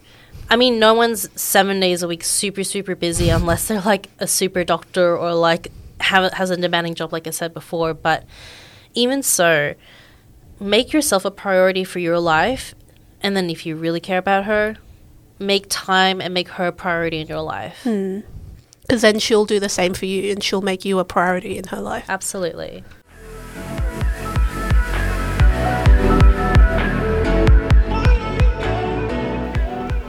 I 0.48 0.56
mean, 0.56 0.78
no 0.78 0.94
one's 0.94 1.28
seven 1.40 1.80
days 1.80 2.02
a 2.02 2.08
week 2.08 2.22
super, 2.22 2.62
super 2.62 2.94
busy 2.94 3.30
unless 3.30 3.68
they're 3.68 3.80
like 3.80 4.08
a 4.18 4.26
super 4.26 4.64
doctor 4.64 5.16
or 5.16 5.34
like 5.34 5.72
have, 6.00 6.32
has 6.34 6.50
a 6.50 6.56
demanding 6.56 6.94
job, 6.94 7.12
like 7.12 7.26
I 7.26 7.30
said 7.30 7.52
before. 7.52 7.94
But 7.94 8.24
even 8.94 9.22
so, 9.22 9.74
make 10.60 10.92
yourself 10.92 11.24
a 11.24 11.30
priority 11.30 11.84
for 11.84 11.98
your 11.98 12.20
life. 12.20 12.74
And 13.22 13.36
then 13.36 13.50
if 13.50 13.66
you 13.66 13.76
really 13.76 14.00
care 14.00 14.18
about 14.18 14.44
her, 14.44 14.76
make 15.38 15.66
time 15.68 16.20
and 16.20 16.32
make 16.32 16.48
her 16.50 16.68
a 16.68 16.72
priority 16.72 17.20
in 17.20 17.26
your 17.26 17.42
life. 17.42 17.80
Hmm. 17.82 18.20
Because 18.82 19.02
then 19.02 19.18
she'll 19.18 19.46
do 19.46 19.58
the 19.58 19.68
same 19.68 19.94
for 19.94 20.06
you 20.06 20.30
and 20.30 20.42
she'll 20.42 20.62
make 20.62 20.84
you 20.84 21.00
a 21.00 21.04
priority 21.04 21.58
in 21.58 21.64
her 21.68 21.80
life. 21.80 22.06
Absolutely. 22.08 22.84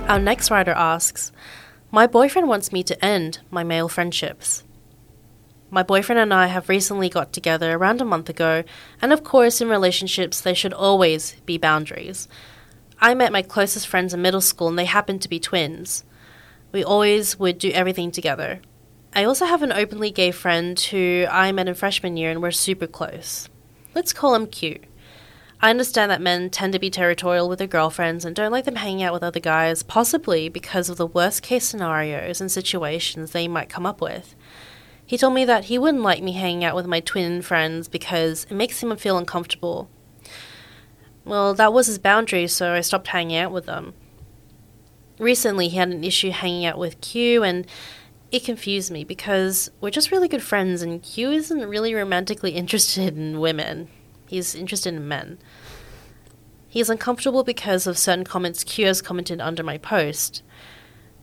Our 0.08 0.20
next 0.20 0.50
writer 0.50 0.72
asks 0.72 1.34
My 1.92 2.08
boyfriend 2.08 2.48
wants 2.48 2.72
me 2.72 2.82
to 2.84 3.06
end 3.06 3.40
my 3.52 3.66
male 3.66 3.90
friendships. 3.90 4.64
My 5.70 5.84
boyfriend 5.84 6.18
and 6.18 6.34
I 6.34 6.48
have 6.48 6.70
recently 6.70 7.10
got 7.10 7.34
together 7.34 7.74
around 7.74 8.00
a 8.00 8.06
month 8.06 8.30
ago, 8.30 8.64
and 9.02 9.12
of 9.12 9.26
course, 9.26 9.60
in 9.60 9.68
relationships, 9.68 10.40
there 10.40 10.56
should 10.56 10.72
always 10.72 11.36
be 11.46 11.58
boundaries. 11.58 12.30
I 13.02 13.16
met 13.16 13.34
my 13.34 13.42
closest 13.42 13.86
friends 13.86 14.14
in 14.14 14.22
middle 14.22 14.40
school, 14.40 14.70
and 14.70 14.80
they 14.80 14.86
happened 14.86 15.22
to 15.24 15.30
be 15.30 15.42
twins. 15.42 16.06
We 16.72 16.86
always 16.86 17.38
would 17.38 17.58
do 17.58 17.72
everything 17.72 18.12
together. 18.12 18.62
I 19.14 19.26
also 19.26 19.46
have 19.46 19.62
an 19.62 19.74
openly 19.74 20.12
gay 20.12 20.32
friend 20.32 20.80
who 20.80 21.26
I 21.30 21.52
met 21.52 21.68
in 21.68 21.76
freshman 21.76 22.16
year, 22.16 22.32
and 22.32 22.42
we're 22.42 22.52
super 22.52 22.88
close. 22.88 23.50
Let's 23.94 24.14
call 24.14 24.36
him 24.36 24.48
Q. 24.48 24.80
I 25.60 25.72
understand 25.72 26.12
that 26.12 26.22
men 26.22 26.52
tend 26.52 26.74
to 26.74 26.80
be 26.80 26.92
territorial 26.92 27.50
with 27.50 27.58
their 27.58 27.68
girlfriends 27.68 28.24
and 28.24 28.36
don't 28.36 28.52
like 28.52 28.66
them 28.66 28.76
hanging 28.76 29.02
out 29.02 29.14
with 29.14 29.24
other 29.24 29.40
guys, 29.40 29.82
possibly 29.82 30.50
because 30.50 30.88
of 30.88 30.98
the 30.98 31.08
worst 31.08 31.42
case 31.42 31.66
scenarios 31.68 32.40
and 32.40 32.52
situations 32.52 33.32
they 33.32 33.48
might 33.48 33.70
come 33.70 33.86
up 33.86 34.00
with. 34.00 34.36
He 35.04 35.18
told 35.18 35.34
me 35.34 35.46
that 35.46 35.66
he 35.66 35.80
wouldn't 35.80 36.04
like 36.04 36.22
me 36.22 36.34
hanging 36.34 36.64
out 36.64 36.76
with 36.76 36.86
my 36.86 37.00
twin 37.00 37.42
friends 37.42 37.88
because 37.88 38.46
it 38.46 38.54
makes 38.54 38.84
him 38.84 38.96
feel 38.98 39.18
uncomfortable. 39.18 39.90
Well, 41.26 41.56
that 41.56 41.74
was 41.74 41.88
his 41.88 41.98
boundary, 41.98 42.48
so 42.48 42.74
I 42.74 42.82
stopped 42.82 43.08
hanging 43.08 43.38
out 43.38 43.52
with 43.52 43.66
them. 43.66 43.96
Recently, 45.18 45.70
he 45.70 45.78
had 45.78 45.90
an 45.90 46.04
issue 46.04 46.30
hanging 46.30 46.66
out 46.66 46.78
with 46.78 47.02
Q, 47.02 47.42
and 47.42 47.66
it 48.32 48.44
confused 48.46 48.92
me 48.92 49.04
because 49.04 49.72
we're 49.82 49.90
just 49.90 50.12
really 50.12 50.28
good 50.28 50.44
friends, 50.44 50.84
and 50.84 51.02
Q 51.02 51.32
isn't 51.32 51.68
really 51.68 51.96
romantically 51.96 52.52
interested 52.56 53.18
in 53.18 53.40
women. 53.40 53.90
He's 54.28 54.56
interested 54.56 54.94
in 54.94 55.08
men. 55.08 55.38
He's 56.68 56.90
uncomfortable 56.90 57.44
because 57.44 57.88
of 57.88 57.98
certain 57.98 58.26
comments 58.26 58.64
Q 58.64 58.88
has 58.88 59.02
commented 59.02 59.42
under 59.42 59.64
my 59.64 59.78
post. 59.78 60.44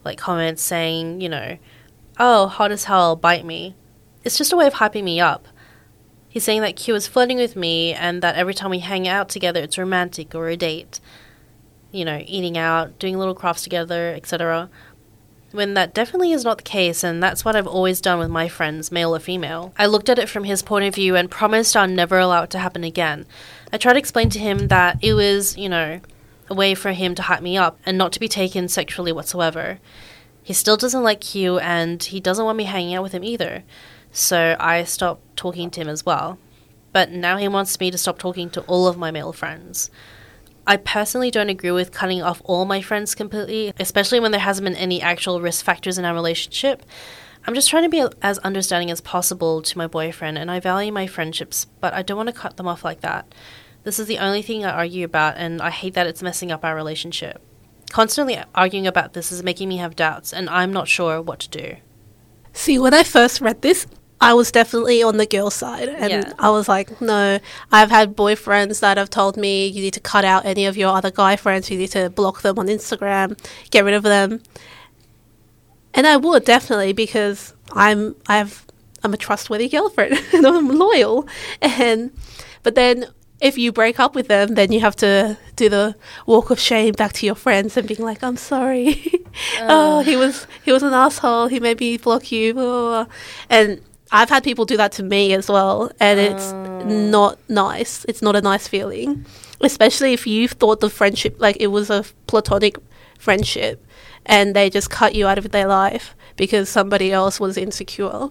Like 0.04 0.18
comments 0.18 0.62
saying, 0.62 1.20
you 1.20 1.28
know, 1.28 1.58
oh, 2.18 2.46
hot 2.48 2.72
as 2.72 2.84
hell, 2.84 3.14
bite 3.14 3.44
me. 3.44 3.74
It's 4.24 4.38
just 4.38 4.52
a 4.52 4.56
way 4.56 4.66
of 4.66 4.74
hyping 4.74 5.04
me 5.04 5.20
up. 5.20 5.48
He's 6.28 6.44
saying 6.44 6.62
that 6.62 6.76
Q 6.76 6.94
is 6.94 7.06
flirting 7.06 7.36
with 7.36 7.54
me 7.54 7.92
and 7.92 8.22
that 8.22 8.36
every 8.36 8.54
time 8.54 8.70
we 8.70 8.80
hang 8.80 9.06
out 9.06 9.28
together 9.28 9.60
it's 9.60 9.78
romantic 9.78 10.34
or 10.34 10.48
a 10.48 10.56
date. 10.56 10.98
You 11.92 12.04
know, 12.04 12.20
eating 12.26 12.58
out, 12.58 12.98
doing 12.98 13.18
little 13.18 13.36
crafts 13.36 13.62
together, 13.62 14.12
etc. 14.16 14.68
When 15.54 15.74
that 15.74 15.94
definitely 15.94 16.32
is 16.32 16.42
not 16.42 16.56
the 16.56 16.64
case, 16.64 17.04
and 17.04 17.22
that's 17.22 17.44
what 17.44 17.54
I've 17.54 17.68
always 17.68 18.00
done 18.00 18.18
with 18.18 18.28
my 18.28 18.48
friends, 18.48 18.90
male 18.90 19.14
or 19.14 19.20
female. 19.20 19.72
I 19.78 19.86
looked 19.86 20.08
at 20.08 20.18
it 20.18 20.28
from 20.28 20.42
his 20.42 20.62
point 20.62 20.84
of 20.84 20.96
view 20.96 21.14
and 21.14 21.30
promised 21.30 21.76
I'll 21.76 21.86
never 21.86 22.18
allow 22.18 22.42
it 22.42 22.50
to 22.50 22.58
happen 22.58 22.82
again. 22.82 23.24
I 23.72 23.76
tried 23.76 23.92
to 23.92 24.00
explain 24.00 24.30
to 24.30 24.40
him 24.40 24.66
that 24.66 24.98
it 25.00 25.14
was, 25.14 25.56
you 25.56 25.68
know, 25.68 26.00
a 26.50 26.54
way 26.54 26.74
for 26.74 26.90
him 26.90 27.14
to 27.14 27.22
hype 27.22 27.40
me 27.40 27.56
up 27.56 27.78
and 27.86 27.96
not 27.96 28.10
to 28.14 28.18
be 28.18 28.26
taken 28.26 28.66
sexually 28.66 29.12
whatsoever. 29.12 29.78
He 30.42 30.52
still 30.52 30.76
doesn't 30.76 31.04
like 31.04 31.20
Q 31.20 31.60
and 31.60 32.02
he 32.02 32.18
doesn't 32.18 32.44
want 32.44 32.58
me 32.58 32.64
hanging 32.64 32.96
out 32.96 33.04
with 33.04 33.12
him 33.12 33.22
either. 33.22 33.62
So 34.10 34.56
I 34.58 34.82
stopped 34.82 35.36
talking 35.36 35.70
to 35.70 35.82
him 35.82 35.88
as 35.88 36.04
well. 36.04 36.36
But 36.92 37.12
now 37.12 37.36
he 37.36 37.46
wants 37.46 37.78
me 37.78 37.92
to 37.92 37.98
stop 37.98 38.18
talking 38.18 38.50
to 38.50 38.62
all 38.62 38.88
of 38.88 38.98
my 38.98 39.12
male 39.12 39.32
friends. 39.32 39.88
I 40.66 40.78
personally 40.78 41.30
don't 41.30 41.50
agree 41.50 41.72
with 41.72 41.92
cutting 41.92 42.22
off 42.22 42.40
all 42.44 42.64
my 42.64 42.80
friends 42.80 43.14
completely, 43.14 43.72
especially 43.78 44.20
when 44.20 44.30
there 44.30 44.40
hasn't 44.40 44.64
been 44.64 44.76
any 44.76 45.02
actual 45.02 45.40
risk 45.40 45.64
factors 45.64 45.98
in 45.98 46.04
our 46.04 46.14
relationship. 46.14 46.84
I'm 47.46 47.54
just 47.54 47.68
trying 47.68 47.82
to 47.82 47.90
be 47.90 48.06
as 48.22 48.38
understanding 48.38 48.90
as 48.90 49.02
possible 49.02 49.60
to 49.60 49.78
my 49.78 49.86
boyfriend, 49.86 50.38
and 50.38 50.50
I 50.50 50.60
value 50.60 50.90
my 50.90 51.06
friendships, 51.06 51.66
but 51.80 51.92
I 51.92 52.00
don't 52.02 52.16
want 52.16 52.28
to 52.28 52.32
cut 52.32 52.56
them 52.56 52.66
off 52.66 52.84
like 52.84 53.02
that. 53.02 53.34
This 53.82 53.98
is 53.98 54.06
the 54.06 54.18
only 54.18 54.40
thing 54.40 54.64
I 54.64 54.70
argue 54.70 55.04
about, 55.04 55.36
and 55.36 55.60
I 55.60 55.68
hate 55.68 55.92
that 55.92 56.06
it's 56.06 56.22
messing 56.22 56.50
up 56.50 56.64
our 56.64 56.74
relationship. 56.74 57.42
Constantly 57.90 58.38
arguing 58.54 58.86
about 58.86 59.12
this 59.12 59.30
is 59.30 59.42
making 59.42 59.68
me 59.68 59.76
have 59.76 59.94
doubts, 59.94 60.32
and 60.32 60.48
I'm 60.48 60.72
not 60.72 60.88
sure 60.88 61.20
what 61.20 61.40
to 61.40 61.50
do. 61.50 61.76
See, 62.54 62.78
when 62.78 62.94
I 62.94 63.02
first 63.02 63.42
read 63.42 63.60
this, 63.60 63.86
I 64.24 64.32
was 64.32 64.50
definitely 64.50 65.02
on 65.02 65.18
the 65.18 65.26
girl 65.26 65.50
side. 65.50 65.90
And 65.90 66.10
Yeah. 66.10 66.32
I 66.38 66.48
was 66.48 66.66
like, 66.66 66.98
no, 67.00 67.38
I've 67.70 67.90
had 67.90 68.16
boyfriends 68.16 68.80
that 68.80 68.96
have 68.96 69.10
told 69.10 69.36
me 69.36 69.66
you 69.66 69.82
need 69.82 69.92
to 69.94 70.00
cut 70.00 70.24
out 70.24 70.46
any 70.46 70.64
of 70.64 70.78
your 70.78 70.96
other 70.96 71.10
guy 71.10 71.36
friends, 71.36 71.70
you 71.70 71.76
need 71.76 71.90
to 71.90 72.08
block 72.08 72.40
them 72.40 72.58
on 72.58 72.68
Instagram, 72.68 73.38
get 73.70 73.84
rid 73.84 73.92
of 73.92 74.02
them. 74.02 74.40
And 75.92 76.06
I 76.06 76.16
would 76.16 76.44
definitely 76.44 76.94
because 76.94 77.52
I'm 77.72 78.16
I've 78.26 78.64
I'm 79.02 79.12
a 79.12 79.18
trustworthy 79.18 79.68
girlfriend 79.68 80.14
and 80.32 80.46
I'm 80.46 80.68
loyal. 80.70 81.28
And 81.60 82.10
but 82.62 82.74
then 82.74 83.06
if 83.42 83.58
you 83.58 83.72
break 83.72 84.00
up 84.00 84.14
with 84.14 84.28
them, 84.28 84.54
then 84.54 84.72
you 84.72 84.80
have 84.80 84.96
to 84.96 85.36
do 85.54 85.68
the 85.68 85.96
walk 86.24 86.48
of 86.48 86.58
shame 86.58 86.94
back 86.94 87.12
to 87.12 87.26
your 87.26 87.34
friends 87.34 87.76
and 87.76 87.86
being 87.86 88.00
like, 88.00 88.22
"I'm 88.24 88.38
sorry. 88.38 88.86
oh, 89.60 90.00
he 90.00 90.16
was 90.16 90.46
he 90.64 90.72
was 90.72 90.82
an 90.82 90.94
asshole. 90.94 91.48
He 91.48 91.60
made 91.60 91.78
me 91.78 91.98
block 91.98 92.32
you." 92.32 92.54
blah, 92.54 92.64
blah, 92.64 93.04
blah." 93.04 93.06
And 93.50 93.80
I've 94.14 94.28
had 94.28 94.44
people 94.44 94.64
do 94.64 94.76
that 94.76 94.92
to 94.92 95.02
me 95.02 95.34
as 95.34 95.48
well, 95.48 95.90
and 95.98 96.20
it's 96.20 96.52
oh. 96.52 96.84
not 96.84 97.36
nice. 97.48 98.04
It's 98.08 98.22
not 98.22 98.36
a 98.36 98.40
nice 98.40 98.68
feeling, 98.68 99.26
especially 99.60 100.12
if 100.12 100.24
you 100.24 100.46
thought 100.46 100.78
the 100.78 100.88
friendship 100.88 101.34
like 101.40 101.56
it 101.58 101.66
was 101.66 101.90
a 101.90 102.04
platonic 102.28 102.76
friendship, 103.18 103.84
and 104.24 104.54
they 104.54 104.70
just 104.70 104.88
cut 104.88 105.16
you 105.16 105.26
out 105.26 105.38
of 105.38 105.50
their 105.50 105.66
life 105.66 106.14
because 106.36 106.68
somebody 106.68 107.10
else 107.10 107.40
was 107.40 107.56
insecure. 107.56 108.28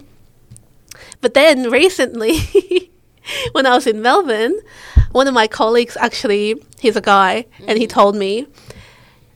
But 1.19 1.33
then 1.33 1.69
recently, 1.69 2.89
when 3.51 3.65
I 3.65 3.75
was 3.75 3.85
in 3.85 4.01
Melbourne, 4.01 4.57
one 5.11 5.27
of 5.27 5.33
my 5.33 5.47
colleagues 5.47 5.97
actually, 5.97 6.55
he's 6.79 6.95
a 6.95 7.01
guy, 7.01 7.45
and 7.67 7.77
he 7.77 7.87
mm-hmm. 7.87 7.99
told 7.99 8.15
me 8.15 8.47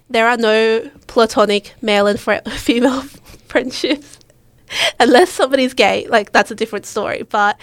there 0.10 0.30
are 0.30 0.38
no 0.38 0.90
platonic 1.08 1.74
male 1.82 2.08
and 2.08 2.18
fr- 2.18 2.36
female 2.52 3.02
friendships 3.50 4.18
unless 5.00 5.30
somebody's 5.32 5.74
gay. 5.74 6.08
Like, 6.08 6.32
that's 6.32 6.52
a 6.52 6.56
different 6.56 6.86
story. 6.86 7.24
But 7.24 7.60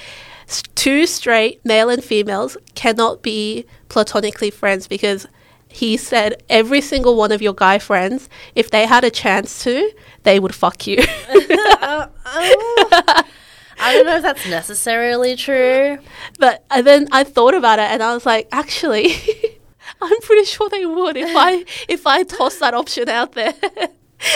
two 0.75 1.07
straight 1.07 1.65
male 1.65 1.89
and 1.89 2.03
females 2.03 2.57
cannot 2.75 3.23
be 3.23 3.67
platonically 3.89 4.51
friends 4.51 4.87
because 4.87 5.27
he 5.69 5.97
said 5.97 6.43
every 6.49 6.81
single 6.81 7.17
one 7.17 7.33
of 7.33 7.43
your 7.43 7.55
guy 7.55 7.79
friends, 7.79 8.29
if 8.55 8.71
they 8.71 8.87
had 8.87 9.03
a 9.03 9.11
chance 9.11 9.65
to, 9.65 9.91
they 10.23 10.39
would 10.39 10.55
fuck 10.55 10.87
you. 10.87 10.99
I 13.77 13.93
don't 13.93 14.07
know 14.07 14.17
if 14.17 14.23
that's 14.23 14.49
necessarily 14.49 15.35
true. 15.35 15.99
But 16.39 16.65
and 16.71 16.87
then 16.87 17.09
I 17.11 17.25
thought 17.25 17.55
about 17.55 17.81
it, 17.81 17.91
and 17.91 18.03
I 18.05 18.15
was 18.15 18.25
like, 18.25 18.49
actually, 18.53 19.17
I'm 20.01 20.21
pretty 20.21 20.45
sure 20.45 20.69
they 20.69 20.87
would 20.87 21.17
if 21.17 21.35
I 21.35 21.65
if 21.89 22.07
I 22.07 22.23
tossed 22.23 22.61
that 22.61 22.75
option 22.75 23.09
out 23.09 23.33
there. 23.33 23.55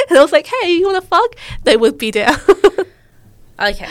And 0.08 0.18
I 0.18 0.22
was 0.22 0.32
like, 0.32 0.46
hey, 0.46 0.72
you 0.72 0.86
want 0.86 1.02
to 1.02 1.08
fuck? 1.08 1.34
They 1.64 1.76
would 1.76 1.98
be 1.98 2.10
down. 2.10 2.38
Okay. 3.60 3.88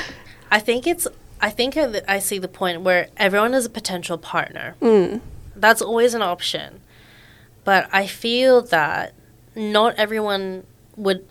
I 0.50 0.60
think 0.60 0.88
it's. 0.88 1.08
I 1.40 1.50
think 1.50 1.78
I, 1.78 2.02
I 2.08 2.20
see 2.20 2.40
the 2.40 2.48
point 2.48 2.82
where 2.82 3.10
everyone 3.18 3.54
is 3.54 3.66
a 3.66 3.70
potential 3.70 4.18
partner. 4.18 4.76
Mm. 4.82 5.22
That's 5.56 5.82
always 5.82 6.14
an 6.14 6.22
option. 6.22 6.82
But 7.64 7.90
I 7.92 8.08
feel 8.08 8.62
that 8.64 9.14
not 9.56 9.96
everyone 9.96 10.66
would 10.96 11.28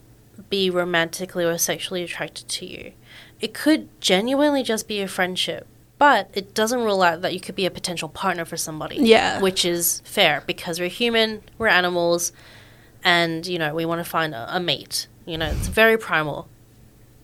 be 0.51 0.71
romantically 0.71 1.45
or 1.45 1.57
sexually 1.59 2.03
attracted 2.03 2.49
to 2.49 2.67
you. 2.67 2.93
It 3.41 3.55
could 3.55 3.89
genuinely 4.01 4.63
just 4.63 4.87
be 4.87 5.01
a 5.01 5.09
friendship, 5.09 5.67
but 5.99 6.31
it 6.35 6.55
doesn't 6.55 6.81
rule 6.81 7.03
out 7.03 7.23
that 7.23 7.33
you 7.35 7.41
could 7.41 7.55
be 7.55 7.67
a 7.67 7.71
potential 7.71 8.09
partner 8.09 8.45
for 8.45 8.57
somebody. 8.57 8.97
Yeah. 8.97 9.41
Which 9.41 9.65
is 9.65 10.03
fair 10.05 10.45
because 10.47 10.79
we're 10.79 10.89
human, 10.89 11.43
we're 11.59 11.69
animals, 11.69 12.33
and, 13.07 13.47
you 13.47 13.57
know, 13.57 13.73
we 13.73 13.85
want 13.85 14.01
to 14.01 14.11
find 14.11 14.35
a, 14.35 14.57
a 14.57 14.59
mate. 14.59 15.07
You 15.27 15.39
know, 15.39 15.47
it's 15.47 15.69
very 15.69 15.97
primal. 15.97 16.49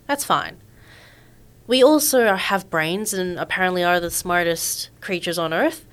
That's 0.07 0.25
fine. 0.25 0.59
We 1.67 1.83
also 1.83 2.37
have 2.37 2.71
brains 2.71 3.13
and 3.13 3.37
apparently 3.37 3.83
are 3.83 3.99
the 3.99 4.11
smartest 4.11 4.91
creatures 5.01 5.39
on 5.39 5.53
earth. 5.53 5.85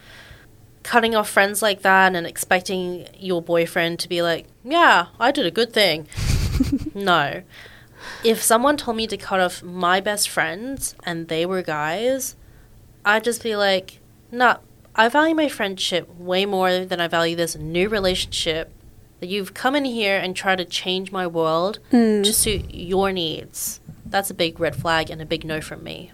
Cutting 0.84 1.16
off 1.16 1.28
friends 1.28 1.64
like 1.64 1.82
that 1.82 2.16
and 2.16 2.28
expecting 2.28 3.08
your 3.18 3.42
boyfriend 3.42 3.98
to 4.00 4.10
be 4.10 4.22
like, 4.22 4.46
yeah, 4.64 5.08
I 5.20 5.32
did 5.32 5.48
a 5.48 5.52
good 5.52 5.74
thing. 5.74 6.08
no. 6.94 7.42
If 8.24 8.44
someone 8.44 8.78
told 8.78 8.96
me 8.96 9.08
to 9.08 9.18
cut 9.18 9.40
off 9.40 9.64
my 9.64 10.00
best 10.00 10.30
friends 10.30 10.94
and 11.04 11.30
they 11.30 11.48
were 11.48 11.64
guys, 11.64 12.36
I'd 13.04 13.24
just 13.24 13.42
be 13.42 13.56
like, 13.56 14.02
nah, 14.32 14.58
I 14.96 15.10
value 15.10 15.34
my 15.34 15.50
friendship 15.50 16.08
way 16.16 16.46
more 16.46 16.86
than 16.86 17.02
I 17.02 17.08
value 17.08 17.36
this 17.36 17.56
new 17.56 17.90
relationship 17.90 18.72
that 19.20 19.28
you've 19.28 19.54
come 19.54 19.76
in 19.76 19.86
here 19.86 20.18
and 20.18 20.36
tried 20.36 20.58
to 20.58 20.66
change 20.66 21.12
my 21.12 21.28
world 21.28 21.80
Mm. 21.92 22.24
to 22.24 22.34
suit 22.34 22.74
your 22.74 23.12
needs. 23.12 23.80
That's 24.06 24.30
a 24.30 24.34
big 24.34 24.60
red 24.60 24.76
flag 24.76 25.10
and 25.10 25.22
a 25.22 25.26
big 25.26 25.44
no 25.44 25.62
from 25.62 25.84
me. 25.84 26.12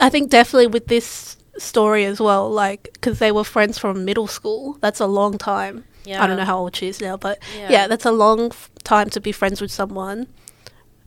I 0.00 0.08
think 0.10 0.30
definitely 0.30 0.66
with 0.66 0.88
this 0.88 1.36
story 1.58 2.04
as 2.04 2.20
well, 2.20 2.50
like 2.50 2.88
because 2.94 3.18
they 3.18 3.32
were 3.32 3.44
friends 3.44 3.78
from 3.78 4.04
middle 4.04 4.26
school. 4.26 4.76
That's 4.80 5.00
a 5.00 5.06
long 5.06 5.38
time. 5.38 5.84
Yeah. 6.04 6.22
I 6.22 6.26
don't 6.26 6.36
know 6.36 6.44
how 6.44 6.58
old 6.58 6.74
she 6.76 6.88
is 6.88 7.00
now, 7.00 7.16
but 7.16 7.38
Yeah. 7.56 7.68
yeah, 7.70 7.86
that's 7.86 8.04
a 8.06 8.12
long 8.12 8.46
f- 8.46 8.70
time 8.84 9.10
to 9.10 9.20
be 9.20 9.32
friends 9.32 9.60
with 9.60 9.70
someone. 9.70 10.26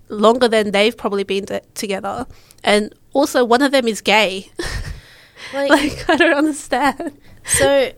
Longer 0.10 0.48
than 0.48 0.72
they've 0.72 0.96
probably 0.96 1.24
been 1.24 1.46
t- 1.46 1.60
together, 1.74 2.28
and 2.64 2.94
also 3.14 3.46
one 3.46 3.62
of 3.62 3.72
them 3.72 3.88
is 3.88 4.02
gay. 4.02 4.52
Like, 5.54 5.70
like 5.70 6.10
I 6.10 6.16
don't 6.16 6.38
understand. 6.38 7.18
so, 7.46 7.92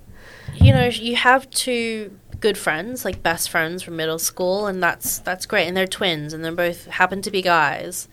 you 0.55 0.73
know, 0.73 0.85
you 0.87 1.15
have 1.17 1.47
two 1.51 2.17
good 2.43 2.57
friends, 2.57 3.05
like 3.05 3.23
best 3.23 3.49
friends 3.49 3.81
from 3.81 3.95
middle 3.95 4.19
school, 4.19 4.67
and 4.67 4.83
that's 4.83 5.17
that's 5.19 5.45
great. 5.45 5.65
And 5.67 5.75
they're 5.77 5.87
twins, 5.87 6.33
and 6.33 6.43
they 6.43 6.49
both 6.51 6.85
happen 6.87 7.21
to 7.23 7.31
be 7.31 7.41
guys. 7.41 8.07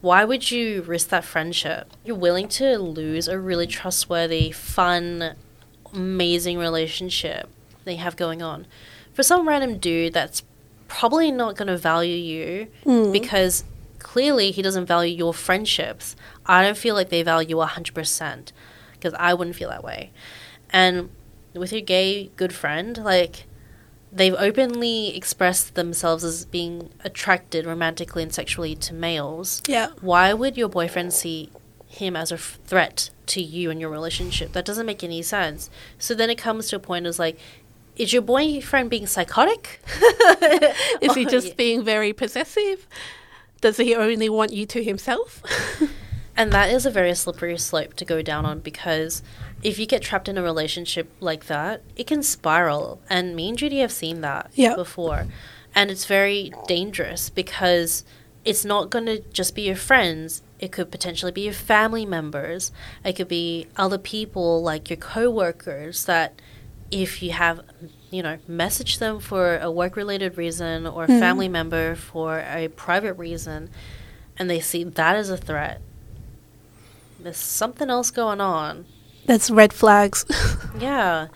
Why 0.00 0.24
would 0.24 0.50
you 0.50 0.82
risk 0.82 1.08
that 1.10 1.24
friendship? 1.24 1.92
You're 2.04 2.16
willing 2.16 2.48
to 2.60 2.78
lose 2.78 3.28
a 3.28 3.38
really 3.38 3.66
trustworthy, 3.66 4.50
fun, 4.50 5.34
amazing 5.94 6.58
relationship 6.58 7.48
that 7.84 7.92
you 7.92 7.98
have 7.98 8.16
going 8.16 8.42
on 8.42 8.66
for 9.12 9.22
some 9.22 9.48
random 9.48 9.78
dude 9.78 10.12
that's 10.12 10.42
probably 10.88 11.30
not 11.30 11.56
going 11.56 11.68
to 11.68 11.76
value 11.76 12.16
you 12.16 12.66
Mm. 12.84 13.12
because 13.12 13.64
clearly 13.98 14.50
he 14.50 14.62
doesn't 14.62 14.86
value 14.86 15.14
your 15.16 15.34
friendships. 15.34 16.14
I 16.46 16.62
don't 16.62 16.78
feel 16.78 16.94
like 16.94 17.08
they 17.08 17.22
value 17.22 17.56
100% 17.56 18.52
because 18.92 19.14
I 19.18 19.34
wouldn't 19.34 19.56
feel 19.56 19.68
that 19.70 19.82
way. 19.84 20.10
And 20.70 21.10
with 21.54 21.72
your 21.72 21.80
gay 21.82 22.30
good 22.36 22.52
friend, 22.52 22.96
like 22.98 23.44
they've 24.12 24.34
openly 24.38 25.14
expressed 25.16 25.74
themselves 25.74 26.24
as 26.24 26.44
being 26.46 26.90
attracted 27.04 27.66
romantically 27.66 28.22
and 28.22 28.32
sexually 28.32 28.74
to 28.76 28.94
males. 28.94 29.62
Yeah, 29.68 29.88
Why 30.00 30.32
would 30.32 30.56
your 30.56 30.68
boyfriend 30.68 31.12
see 31.12 31.50
him 31.86 32.16
as 32.16 32.30
a 32.30 32.36
f- 32.36 32.58
threat 32.66 33.10
to 33.26 33.42
you 33.42 33.70
and 33.70 33.80
your 33.80 33.90
relationship? 33.90 34.52
That 34.52 34.64
doesn't 34.64 34.86
make 34.86 35.04
any 35.04 35.22
sense. 35.22 35.68
So 35.98 36.14
then 36.14 36.30
it 36.30 36.38
comes 36.38 36.68
to 36.68 36.76
a 36.76 36.78
point 36.78 37.06
is 37.06 37.18
like, 37.18 37.38
is 37.96 38.12
your 38.12 38.22
boyfriend 38.22 38.90
being 38.90 39.06
psychotic? 39.06 39.80
is 41.02 41.14
he 41.14 41.26
Oh, 41.26 41.28
just 41.28 41.56
being 41.56 41.82
very 41.84 42.12
possessive? 42.12 42.86
Does 43.60 43.76
he 43.76 43.94
only 43.94 44.28
want 44.28 44.52
you 44.52 44.66
to 44.66 44.82
himself? 44.84 45.42
And 46.38 46.52
that 46.52 46.70
is 46.70 46.86
a 46.86 46.90
very 46.90 47.12
slippery 47.16 47.58
slope 47.58 47.94
to 47.94 48.04
go 48.04 48.22
down 48.22 48.46
on 48.46 48.60
because 48.60 49.22
if 49.60 49.76
you 49.76 49.86
get 49.86 50.02
trapped 50.02 50.28
in 50.28 50.38
a 50.38 50.42
relationship 50.42 51.10
like 51.18 51.46
that, 51.46 51.82
it 51.96 52.06
can 52.06 52.22
spiral. 52.22 53.00
And 53.10 53.34
me 53.34 53.48
and 53.48 53.58
Judy 53.58 53.80
have 53.80 53.90
seen 53.90 54.20
that 54.20 54.50
Yeah. 54.54 54.76
before. 54.76 55.26
And 55.74 55.90
it's 55.90 56.04
very 56.04 56.52
dangerous 56.68 57.28
because 57.28 58.04
it's 58.44 58.64
not 58.64 58.88
going 58.88 59.06
to 59.06 59.18
just 59.32 59.56
be 59.56 59.62
your 59.62 59.74
friends. 59.76 60.42
It 60.60 60.70
could 60.70 60.92
potentially 60.92 61.32
be 61.32 61.40
your 61.42 61.52
family 61.52 62.06
members. 62.06 62.70
It 63.04 63.14
could 63.16 63.26
be 63.28 63.66
other 63.76 63.98
people 63.98 64.62
like 64.62 64.88
your 64.88 64.96
coworkers 64.96 66.04
that 66.04 66.40
if 66.92 67.20
you 67.22 67.32
have 67.32 67.60
you 68.10 68.22
know 68.22 68.38
message 68.48 68.98
them 68.98 69.18
for 69.20 69.58
a 69.58 69.70
work 69.70 69.96
related 69.96 70.38
reason 70.38 70.86
or 70.86 71.04
a 71.04 71.08
Mhm. 71.08 71.18
family 71.18 71.48
member 71.48 71.94
for 71.94 72.38
a 72.38 72.68
private 72.68 73.12
reason 73.14 73.68
and 74.38 74.48
they 74.48 74.58
see 74.60 74.82
that 74.84 75.14
as 75.14 75.28
a 75.28 75.36
threat 75.36 75.82
there's 77.20 77.36
something 77.36 77.90
else 77.90 78.10
going 78.10 78.40
on 78.40 78.86
That's 79.26 79.50
red 79.50 79.72
flags. 79.72 80.24
yeah 80.80 81.28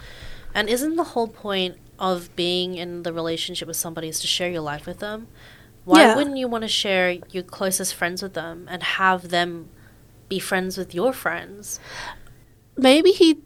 and 0.54 0.68
isn't 0.68 0.96
the 0.96 1.04
whole 1.04 1.28
point 1.28 1.76
of 1.98 2.34
being 2.36 2.74
in 2.76 3.02
the 3.02 3.12
relationship 3.12 3.68
with 3.68 3.76
somebody 3.76 4.08
is 4.08 4.20
to 4.20 4.26
share 4.26 4.50
your 4.50 4.60
life 4.62 4.86
with 4.86 4.98
them 5.00 5.28
why 5.84 6.00
Yeah. 6.02 6.16
wouldn't 6.16 6.36
you 6.36 6.48
want 6.48 6.62
to 6.62 6.68
share 6.68 7.10
your 7.30 7.42
closest 7.42 7.94
friends 7.94 8.22
with 8.22 8.34
them 8.34 8.66
and 8.70 8.82
have 8.82 9.28
them 9.30 9.68
be 10.28 10.38
friends 10.38 10.76
with 10.78 10.94
your 10.94 11.12
friends 11.12 11.78
Maybe 12.76 13.10
he. 13.10 13.38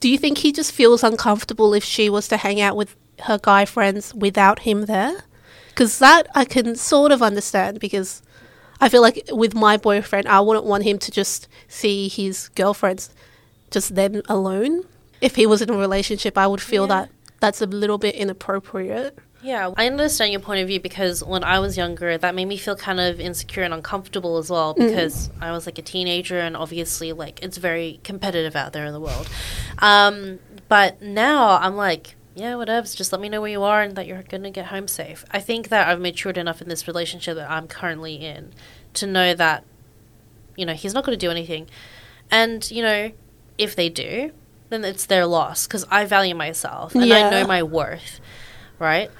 Do 0.00 0.08
you 0.08 0.18
think 0.18 0.38
he 0.38 0.50
just 0.50 0.72
feels 0.72 1.04
uncomfortable 1.04 1.72
if 1.72 1.84
she 1.84 2.10
was 2.10 2.26
to 2.28 2.36
hang 2.36 2.60
out 2.60 2.74
with 2.76 2.96
her 3.20 3.38
guy 3.40 3.64
friends 3.64 4.12
without 4.12 4.60
him 4.60 4.86
there? 4.86 5.22
Because 5.68 6.00
that 6.00 6.26
I 6.34 6.44
can 6.44 6.74
sort 6.74 7.12
of 7.12 7.22
understand 7.22 7.78
because 7.78 8.22
I 8.80 8.88
feel 8.88 9.02
like 9.02 9.22
with 9.30 9.54
my 9.54 9.76
boyfriend, 9.76 10.26
I 10.28 10.40
wouldn't 10.40 10.64
want 10.64 10.84
him 10.84 10.98
to 10.98 11.10
just 11.10 11.48
see 11.68 12.08
his 12.08 12.48
girlfriends, 12.54 13.10
just 13.70 13.94
them 13.94 14.22
alone. 14.28 14.84
If 15.20 15.36
he 15.36 15.46
was 15.46 15.60
in 15.60 15.68
a 15.70 15.76
relationship, 15.76 16.38
I 16.38 16.46
would 16.46 16.62
feel 16.62 16.84
Yeah. 16.84 16.88
that 17.02 17.10
that's 17.40 17.60
a 17.62 17.66
little 17.66 17.98
bit 17.98 18.14
inappropriate. 18.14 19.18
Yeah, 19.42 19.70
I 19.74 19.86
understand 19.86 20.32
your 20.32 20.40
point 20.42 20.60
of 20.60 20.68
view 20.68 20.80
because 20.80 21.24
when 21.24 21.42
I 21.42 21.58
was 21.60 21.74
younger, 21.76 22.18
that 22.18 22.34
made 22.34 22.44
me 22.44 22.58
feel 22.58 22.76
kind 22.76 23.00
of 23.00 23.18
insecure 23.18 23.62
and 23.62 23.72
uncomfortable 23.72 24.36
as 24.36 24.50
well 24.50 24.74
because 24.74 25.30
I 25.40 25.50
was 25.52 25.64
like 25.64 25.78
a 25.78 25.82
teenager 25.82 26.38
and 26.38 26.54
obviously, 26.54 27.12
like, 27.14 27.42
it's 27.42 27.56
very 27.56 28.00
competitive 28.04 28.54
out 28.54 28.74
there 28.74 28.84
in 28.84 28.92
the 28.92 29.00
world. 29.00 29.28
Um, 29.78 30.40
but 30.68 31.00
now 31.00 31.56
I'm 31.58 31.74
like, 31.76 32.16
yeah, 32.40 32.54
whatever, 32.54 32.86
just 32.86 33.12
let 33.12 33.20
me 33.20 33.28
know 33.28 33.40
where 33.42 33.50
you 33.50 33.62
are 33.62 33.82
and 33.82 33.94
that 33.96 34.06
you're 34.06 34.22
going 34.22 34.42
to 34.44 34.50
get 34.50 34.66
home 34.66 34.88
safe. 34.88 35.24
I 35.30 35.40
think 35.40 35.68
that 35.68 35.88
I've 35.88 36.00
matured 36.00 36.38
enough 36.38 36.62
in 36.62 36.68
this 36.68 36.86
relationship 36.88 37.36
that 37.36 37.50
I'm 37.50 37.68
currently 37.68 38.14
in 38.14 38.52
to 38.94 39.06
know 39.06 39.34
that, 39.34 39.62
you 40.56 40.64
know, 40.64 40.72
he's 40.72 40.94
not 40.94 41.04
going 41.04 41.18
to 41.18 41.26
do 41.26 41.30
anything. 41.30 41.68
And, 42.30 42.68
you 42.70 42.82
know, 42.82 43.12
if 43.58 43.76
they 43.76 43.90
do, 43.90 44.32
then 44.70 44.84
it's 44.84 45.04
their 45.04 45.26
loss 45.26 45.66
because 45.66 45.84
I 45.90 46.06
value 46.06 46.34
myself 46.34 46.94
and 46.94 47.12
I 47.12 47.28
know 47.30 47.46
my 47.46 47.62
worth, 47.62 48.20
right? 48.78 49.10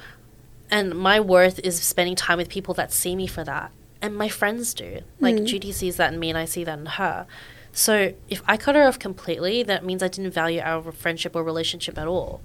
And 0.71 0.95
my 0.95 1.21
worth 1.21 1.59
is 1.59 1.81
spending 1.83 2.17
time 2.17 2.39
with 2.39 2.49
people 2.49 2.73
that 2.75 2.91
see 2.93 3.15
me 3.15 3.27
for 3.27 3.45
that. 3.45 3.71
And 4.01 4.17
my 4.17 4.29
friends 4.29 4.73
do. 4.73 5.01
Like 5.19 5.37
Mm. 5.37 5.45
Judy 5.45 5.73
sees 5.73 5.97
that 5.97 6.13
in 6.15 6.19
me 6.19 6.31
and 6.31 6.39
I 6.39 6.47
see 6.47 6.65
that 6.65 6.79
in 6.79 6.87
her. 6.87 7.27
So 7.73 8.15
if 8.29 8.43
I 8.49 8.57
cut 8.57 8.77
her 8.77 8.85
off 8.85 8.99
completely, 8.99 9.63
that 9.65 9.85
means 9.85 10.03
I 10.03 10.09
didn't 10.09 10.33
value 10.33 10.61
our 10.61 10.91
friendship 10.91 11.37
or 11.37 11.45
relationship 11.45 11.99
at 11.99 12.07
all. 12.07 12.41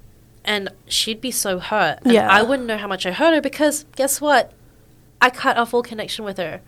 And 0.45 0.69
she'd 0.87 1.19
be 1.19 1.31
so 1.31 1.59
hurt. 1.59 1.99
And 2.03 2.13
Yeah. 2.13 2.29
I 2.29 2.41
wouldn't 2.43 2.67
know 2.67 2.77
how 2.77 2.87
much 2.87 3.05
I 3.05 3.11
hurt 3.11 3.33
her 3.33 3.41
because 3.41 3.85
guess 3.95 4.21
what? 4.21 4.53
I 5.21 5.29
cut 5.29 5.57
off 5.57 5.73
all 5.73 5.81
connection 5.83 6.23
with 6.23 6.37
her. 6.37 6.61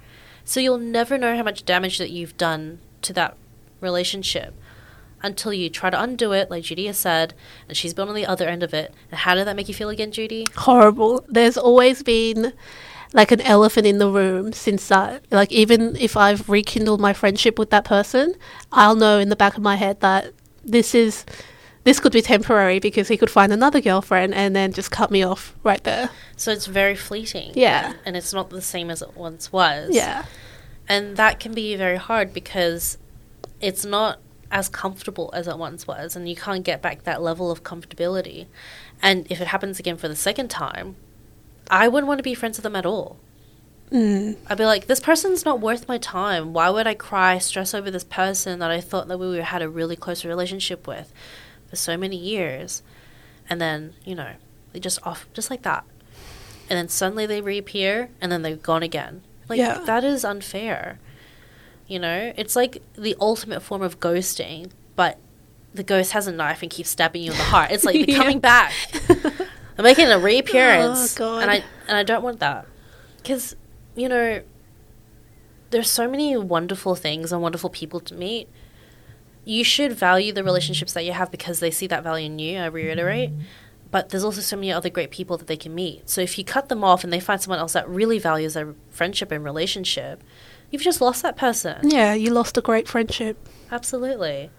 So 0.43 0.59
you'll 0.59 0.77
never 0.79 1.17
know 1.17 1.37
how 1.37 1.43
much 1.43 1.63
damage 1.63 1.97
that 1.99 2.09
you've 2.09 2.37
done 2.37 2.79
to 3.03 3.13
that 3.13 3.37
relationship 3.79 4.53
until 5.21 5.53
you 5.53 5.69
try 5.69 5.89
to 5.89 6.01
undo 6.01 6.31
it, 6.31 6.49
like 6.49 6.63
Judy 6.63 6.85
has 6.87 6.97
said, 6.97 7.33
and 7.67 7.75
she's 7.77 7.93
been 7.93 8.07
on 8.07 8.15
the 8.15 8.25
other 8.25 8.47
end 8.47 8.63
of 8.63 8.73
it. 8.73 8.93
And 9.11 9.19
how 9.19 9.35
did 9.35 9.45
that 9.47 9.55
make 9.55 9.67
you 9.67 9.73
feel 9.73 9.89
again, 9.89 10.11
Judy? 10.11 10.45
horrible. 10.55 11.25
There's 11.27 11.57
always 11.57 12.03
been 12.03 12.53
like 13.13 13.31
an 13.31 13.41
elephant 13.41 13.87
in 13.87 13.99
the 13.99 14.09
room 14.09 14.53
since 14.53 14.87
that. 14.89 15.23
Like 15.31 15.51
even 15.51 15.95
if 15.97 16.17
I've 16.17 16.49
rekindled 16.49 16.99
my 17.01 17.13
friendship 17.13 17.57
with 17.59 17.69
that 17.69 17.85
person, 17.85 18.35
I'll 18.71 18.95
know 18.95 19.19
in 19.19 19.29
the 19.29 19.35
back 19.35 19.55
of 19.55 19.63
my 19.63 19.75
head 19.75 20.01
that 20.01 20.33
this 20.63 20.93
is 20.95 21.25
this 21.87 22.01
could 22.01 22.11
be 22.11 22.21
temporary 22.21 22.79
because 22.79 23.07
he 23.07 23.15
could 23.15 23.29
find 23.29 23.53
another 23.53 23.79
girlfriend 23.79 24.33
and 24.33 24.53
then 24.53 24.73
just 24.73 24.91
cut 24.91 25.09
me 25.09 25.23
off 25.23 25.55
right 25.63 25.81
there. 25.85 26.09
So 26.35 26.51
it's 26.51 26.65
very 26.65 26.97
fleeting. 26.97 27.53
Yeah. 27.55 27.93
And 28.05 28.17
it's 28.17 28.33
not 28.33 28.49
the 28.49 28.61
same 28.61 28.89
as 28.89 29.01
it 29.01 29.15
once 29.15 29.53
was. 29.53 29.91
Yeah. 29.95 30.25
And 30.89 31.15
that 31.15 31.39
can 31.39 31.53
be 31.53 31.77
very 31.77 31.95
hard 31.95 32.33
because 32.33 32.97
it's 33.61 33.85
not 33.85 34.19
as 34.51 34.67
comfortable 34.67 35.29
as 35.31 35.47
it 35.47 35.57
once 35.57 35.87
was, 35.87 36.17
and 36.17 36.27
you 36.27 36.35
can't 36.35 36.65
get 36.65 36.81
back 36.81 37.03
that 37.03 37.21
level 37.21 37.49
of 37.49 37.63
comfortability. 37.63 38.47
And 39.01 39.25
if 39.31 39.39
it 39.39 39.47
happens 39.47 39.79
again 39.79 39.95
for 39.95 40.09
the 40.09 40.15
second 40.15 40.49
time, 40.49 40.97
I 41.71 41.87
wouldn't 41.87 42.09
want 42.09 42.17
to 42.17 42.23
be 42.23 42.33
friends 42.33 42.57
with 42.57 42.63
them 42.63 42.75
at 42.75 42.85
all. 42.85 43.17
Mm. 43.93 44.35
I'd 44.47 44.57
be 44.57 44.65
like, 44.65 44.87
this 44.87 44.99
person's 44.99 45.45
not 45.45 45.61
worth 45.61 45.87
my 45.87 45.99
time. 45.99 46.51
Why 46.51 46.69
would 46.69 46.85
I 46.85 46.95
cry, 46.95 47.37
stress 47.37 47.73
over 47.73 47.89
this 47.89 48.03
person 48.03 48.59
that 48.59 48.71
I 48.71 48.81
thought 48.81 49.07
that 49.07 49.17
we 49.17 49.37
had 49.37 49.61
a 49.61 49.69
really 49.69 49.95
close 49.95 50.25
relationship 50.25 50.85
with 50.85 51.13
for 51.67 51.75
so 51.75 51.97
many 51.97 52.15
years? 52.17 52.81
And 53.49 53.61
then, 53.61 53.93
you 54.03 54.15
know, 54.15 54.31
they 54.73 54.79
just 54.79 54.99
off, 55.05 55.27
just 55.33 55.49
like 55.49 55.61
that. 55.63 55.83
And 56.69 56.77
then 56.77 56.89
suddenly 56.89 57.25
they 57.25 57.39
reappear 57.41 58.09
and 58.19 58.31
then 58.31 58.41
they're 58.41 58.55
gone 58.57 58.83
again. 58.83 59.21
Like, 59.47 59.59
Yeah. 59.59 59.79
that 59.85 60.03
is 60.03 60.25
unfair. 60.25 60.99
You 61.87 61.99
know, 61.99 62.33
it's 62.35 62.55
like 62.55 62.81
the 62.97 63.15
ultimate 63.21 63.61
form 63.61 63.81
of 63.81 63.99
ghosting, 64.01 64.71
but 64.97 65.17
the 65.73 65.83
ghost 65.83 66.11
has 66.11 66.27
a 66.27 66.31
knife 66.33 66.61
and 66.61 66.69
keeps 66.69 66.89
stabbing 66.89 67.23
you 67.23 67.31
in 67.31 67.37
the 67.37 67.43
heart. 67.45 67.71
It's 67.71 67.85
like 67.85 67.93
they're 68.05 68.09
Yeah. 68.09 68.17
coming 68.17 68.39
back. 68.39 68.73
I'm 69.77 69.83
making 69.83 70.07
a 70.07 70.19
reappearance, 70.19 71.17
Oh, 71.21 71.37
and 71.39 71.49
I 71.51 71.63
and 71.87 71.95
I 71.97 72.03
don't 72.03 72.23
want 72.23 72.39
that 72.39 72.65
because 73.17 73.55
you 73.95 74.09
know 74.09 74.41
there's 75.69 75.89
so 75.89 76.09
many 76.09 76.35
wonderful 76.35 76.95
things 76.95 77.31
and 77.31 77.41
wonderful 77.41 77.69
people 77.69 77.99
to 78.01 78.13
meet. 78.15 78.49
You 79.47 79.63
should 79.63 79.93
value 79.93 80.33
the 80.33 80.43
relationships 80.43 80.93
that 80.93 81.05
you 81.05 81.13
have 81.13 81.31
because 81.31 81.59
they 81.59 81.71
see 81.71 81.87
that 81.87 82.03
value 82.03 82.25
in 82.25 82.37
you. 82.37 82.59
I 82.59 82.65
reiterate, 82.65 83.31
but 83.91 84.09
there's 84.09 84.23
also 84.23 84.41
so 84.41 84.57
many 84.57 84.71
other 84.71 84.89
great 84.89 85.09
people 85.09 85.37
that 85.37 85.47
they 85.47 85.55
can 85.55 85.73
meet. 85.73 86.09
So 86.09 86.19
if 86.21 86.37
you 86.37 86.43
cut 86.43 86.67
them 86.67 86.83
off 86.83 87.03
and 87.03 87.13
they 87.13 87.19
find 87.19 87.41
someone 87.41 87.59
else 87.59 87.73
that 87.73 87.87
really 87.87 88.19
values 88.19 88.55
their 88.55 88.75
friendship 88.89 89.31
and 89.31 89.45
relationship, 89.45 90.21
you've 90.69 90.81
just 90.81 90.99
lost 90.99 91.21
that 91.23 91.37
person. 91.37 91.89
Yeah, 91.89 92.13
you 92.13 92.31
lost 92.31 92.57
a 92.57 92.61
great 92.61 92.87
friendship. 92.87 93.37
Absolutely. 93.71 94.49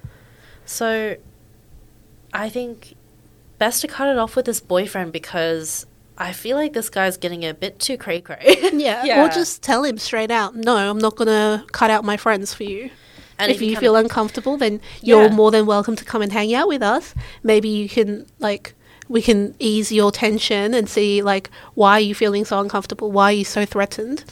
So 0.65 1.17
I 2.33 2.49
think 2.49 2.95
best 3.59 3.81
to 3.83 3.89
cut 3.89 4.09
it 4.09 4.19
off 4.19 4.37
with 4.37 4.47
this 4.47 4.61
boyfriend 4.61 5.13
because 5.13 5.87
I 6.17 6.33
feel 6.33 6.57
like 6.57 6.73
this 6.73 6.89
guy's 6.89 7.17
getting 7.17 7.45
a 7.45 7.53
bit 7.55 7.79
too 7.79 7.97
cray 7.97 8.21
cray. 8.21 8.57
Yeah. 8.73 9.05
Or 9.25 9.29
just 9.29 9.63
tell 9.63 9.85
him 9.85 9.99
straight 9.99 10.31
out, 10.31 10.55
no, 10.55 10.77
I'm 10.77 10.99
not 10.99 11.17
going 11.17 11.29
to 11.29 11.65
cut 11.73 11.91
out 11.91 12.05
my 12.05 12.17
friends 12.17 12.55
for 12.55 12.65
you. 12.65 12.91
And 13.39 13.53
if 13.53 13.63
you 13.63 13.75
come- 13.75 13.81
feel 13.81 13.97
uncomfortable, 13.97 14.57
then 14.57 14.81
you're 15.03 15.25
Yeah. 15.25 15.29
more 15.33 15.51
than 15.51 15.65
welcome 15.67 15.95
to 15.97 16.05
come 16.05 16.23
and 16.23 16.33
hang 16.33 16.55
out 16.55 16.69
with 16.69 16.83
us. 16.83 17.15
Maybe 17.43 17.69
you 17.69 17.89
can, 17.89 18.27
like, 18.41 18.75
we 19.09 19.23
can 19.23 19.55
ease 19.59 19.91
your 19.93 20.11
tension 20.13 20.75
and 20.75 20.89
see, 20.89 21.23
like, 21.23 21.49
why 21.75 21.93
are 21.93 22.01
you 22.01 22.15
feeling 22.15 22.45
so 22.45 22.59
uncomfortable? 22.61 23.11
Why 23.13 23.25
are 23.31 23.37
you 23.37 23.45
so 23.45 23.65
threatened? 23.65 24.25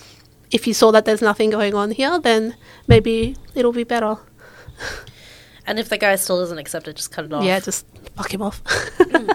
If 0.50 0.66
you 0.66 0.74
saw 0.74 0.90
that 0.92 1.04
there's 1.04 1.22
nothing 1.22 1.50
going 1.50 1.74
on 1.74 1.92
here, 1.92 2.18
then 2.18 2.56
maybe 2.86 3.36
it'll 3.54 3.72
be 3.72 3.84
better. 3.84 4.16
and 5.66 5.78
if 5.78 5.88
the 5.88 5.98
guy 5.98 6.14
still 6.16 6.38
doesn't 6.40 6.58
accept 6.58 6.86
it, 6.88 6.96
just 6.96 7.10
cut 7.10 7.24
it 7.24 7.32
off. 7.32 7.44
Yeah, 7.44 7.58
just 7.60 7.86
fuck 8.16 8.32
him 8.32 8.42
off. 8.42 8.62
Mm. 8.98 9.34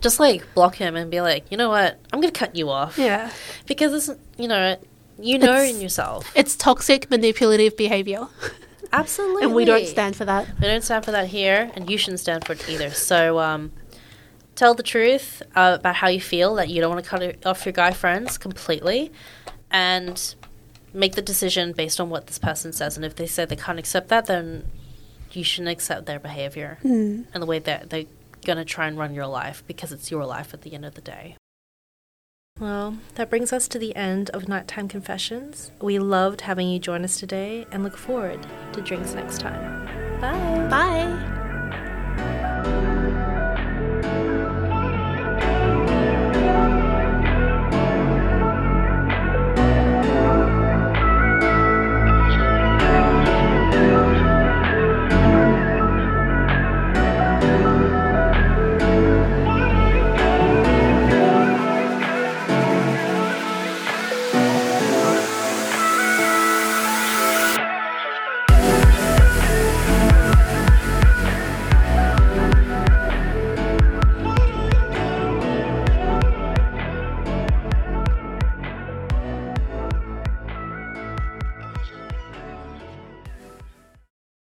just 0.00 0.20
like 0.20 0.42
block 0.54 0.76
him 0.76 0.96
and 0.96 1.10
be 1.10 1.20
like, 1.20 1.44
you 1.50 1.56
know 1.56 1.68
what, 1.68 1.98
I'm 2.12 2.20
gonna 2.20 2.30
cut 2.32 2.54
you 2.56 2.70
off. 2.70 2.96
yeah. 2.98 3.30
Because 3.66 3.92
it's 4.08 4.18
you 4.38 4.48
know, 4.48 4.76
you 5.22 5.38
know 5.38 5.52
It's- 5.54 5.74
in 5.74 5.80
yourself. 5.80 6.30
It's 6.34 6.56
toxic, 6.56 7.10
manipulative 7.10 7.76
behavior. 7.76 8.28
Absolutely. 8.92 9.42
and 9.44 9.54
we 9.54 9.64
don't 9.64 9.86
stand 9.86 10.16
for 10.16 10.24
that. 10.24 10.48
We 10.60 10.66
don't 10.66 10.82
stand 10.82 11.04
for 11.04 11.12
that 11.12 11.28
here, 11.28 11.70
and 11.74 11.88
you 11.88 11.96
shouldn't 11.96 12.20
stand 12.20 12.44
for 12.44 12.54
it 12.54 12.68
either. 12.68 12.90
So, 12.90 13.38
um, 13.38 13.70
tell 14.56 14.74
the 14.74 14.82
truth 14.82 15.42
uh, 15.54 15.76
about 15.78 15.94
how 15.96 16.08
you 16.08 16.20
feel 16.20 16.56
that 16.56 16.68
you 16.68 16.80
don't 16.80 16.90
want 16.92 17.04
to 17.04 17.08
cut 17.08 17.46
off 17.46 17.64
your 17.64 17.72
guy 17.72 17.92
friends 17.92 18.36
completely, 18.36 19.12
and 19.70 20.34
make 20.92 21.14
the 21.14 21.22
decision 21.22 21.72
based 21.72 22.00
on 22.00 22.10
what 22.10 22.26
this 22.26 22.38
person 22.40 22.72
says. 22.72 22.96
And 22.96 23.04
if 23.04 23.14
they 23.14 23.26
say 23.26 23.44
they 23.44 23.54
can't 23.54 23.78
accept 23.78 24.08
that, 24.08 24.26
then 24.26 24.66
you 25.30 25.44
shouldn't 25.44 25.68
accept 25.70 26.06
their 26.06 26.18
behavior 26.18 26.78
and 26.82 27.26
the 27.32 27.46
way 27.46 27.60
that 27.60 27.90
they're 27.90 28.06
gonna 28.44 28.64
try 28.64 28.88
and 28.88 28.98
run 28.98 29.14
your 29.14 29.28
life 29.28 29.62
because 29.68 29.92
it's 29.92 30.10
your 30.10 30.24
life 30.24 30.52
at 30.52 30.62
the 30.62 30.72
end 30.74 30.84
of 30.84 30.94
the 30.94 31.00
day. 31.00 31.36
Well, 32.60 32.98
that 33.14 33.30
brings 33.30 33.54
us 33.54 33.66
to 33.68 33.78
the 33.78 33.96
end 33.96 34.28
of 34.30 34.46
Nighttime 34.46 34.86
Confessions. 34.86 35.70
We 35.80 35.98
loved 35.98 36.42
having 36.42 36.68
you 36.68 36.78
join 36.78 37.04
us 37.04 37.18
today 37.18 37.66
and 37.72 37.82
look 37.82 37.96
forward 37.96 38.46
to 38.74 38.82
drinks 38.82 39.14
next 39.14 39.40
time. 39.40 40.20
Bye. 40.20 40.68
Bye. 40.68 41.39